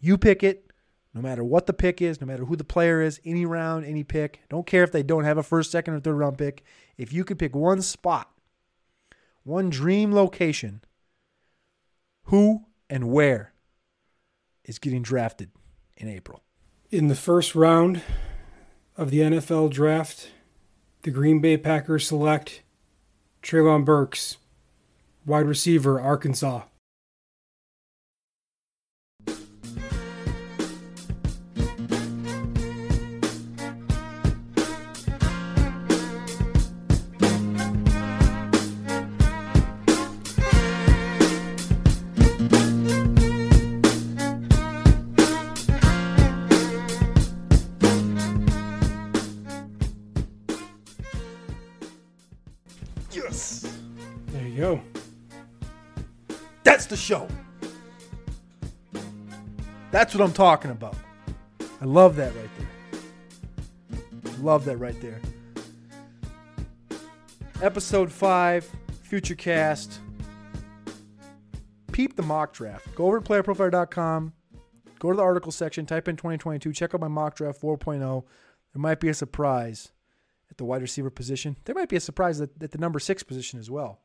[0.00, 0.72] You pick it.
[1.14, 4.02] No matter what the pick is, no matter who the player is, any round, any
[4.02, 6.64] pick, don't care if they don't have a first, second, or third round pick.
[6.98, 8.32] If you could pick one spot,
[9.44, 10.80] one dream location,
[12.24, 13.52] who and where
[14.64, 15.52] is getting drafted
[15.96, 16.42] in April?
[16.90, 18.02] In the first round,
[18.96, 20.30] of the NFL draft,
[21.02, 22.62] the Green Bay Packers select
[23.42, 24.38] Treylon Burks,
[25.26, 26.62] wide receiver, Arkansas.
[60.04, 60.96] That's what I'm talking about.
[61.80, 64.34] I love that right there.
[64.42, 65.18] Love that right there.
[67.62, 68.70] Episode 5,
[69.10, 69.96] Futurecast.
[71.90, 72.94] Peep the mock draft.
[72.94, 74.34] Go over to playerprofiler.com.
[74.98, 77.98] Go to the article section, type in 2022, check out my mock draft 4.0.
[77.98, 78.26] There
[78.74, 79.92] might be a surprise
[80.50, 81.56] at the wide receiver position.
[81.64, 84.00] There might be a surprise at, at the number six position as well.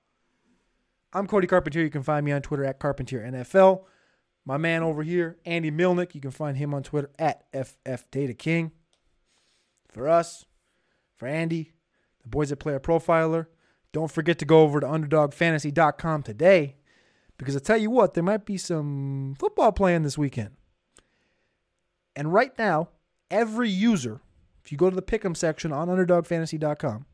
[1.12, 1.84] I'm Cody Carpentier.
[1.84, 3.84] You can find me on Twitter at Carpentier NFL.
[4.50, 8.72] My man over here, Andy Mlyniec, you can find him on Twitter at FFDataKing.
[9.90, 10.44] For us,
[11.18, 11.74] for Andy,
[12.24, 13.46] the boys at Player Profiler,
[13.92, 16.78] don't forget to go over to underdogfantasy.com today
[17.38, 20.56] because I tell you what, there might be some football playing this weekend.
[22.16, 22.90] And right now,
[23.30, 24.20] every user,
[24.66, 27.06] if you go to the pick'em section on underdogfantasy.com,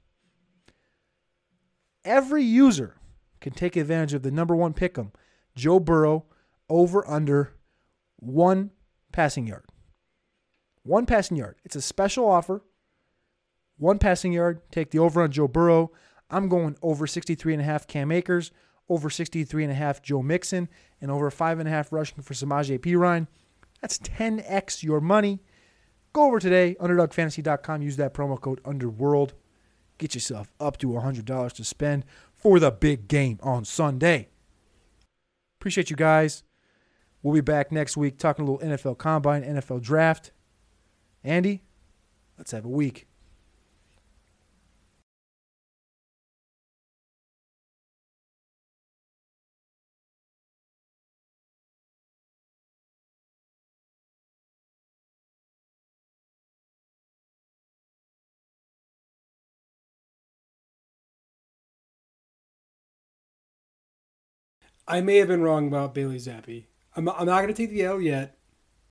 [2.05, 2.95] every user
[3.41, 5.11] can take advantage of the number one pick'em,
[5.53, 6.27] Joe Burrow,
[6.69, 7.53] over under
[8.17, 8.71] one
[9.11, 9.65] passing yard.
[10.83, 11.57] One passing yard.
[11.63, 12.63] It's a special offer.
[13.77, 14.61] One passing yard.
[14.71, 15.91] Take the over on Joe Burrow.
[16.29, 18.51] I'm going over 63 and a half Cam Akers,
[18.89, 20.69] over 63 and a half Joe Mixon,
[21.01, 23.27] and over five and a half rushing for Samaje Perine.
[23.81, 25.39] That's 10x your money.
[26.13, 27.81] Go over today, underdogfantasy.com.
[27.81, 29.33] Use that promo code UNDERWORLD.
[29.97, 34.29] Get yourself up to $100 to spend for the big game on Sunday.
[35.59, 36.43] Appreciate you guys.
[37.25, 40.29] We'll be back next week talking a little NFL Combine, NFL Draft.
[41.23, 41.63] Andy,
[42.37, 43.07] let's have a week.
[64.87, 66.65] I may have been wrong about Bailey Zappe.
[66.95, 68.37] I'm, I'm not going to take the L yet.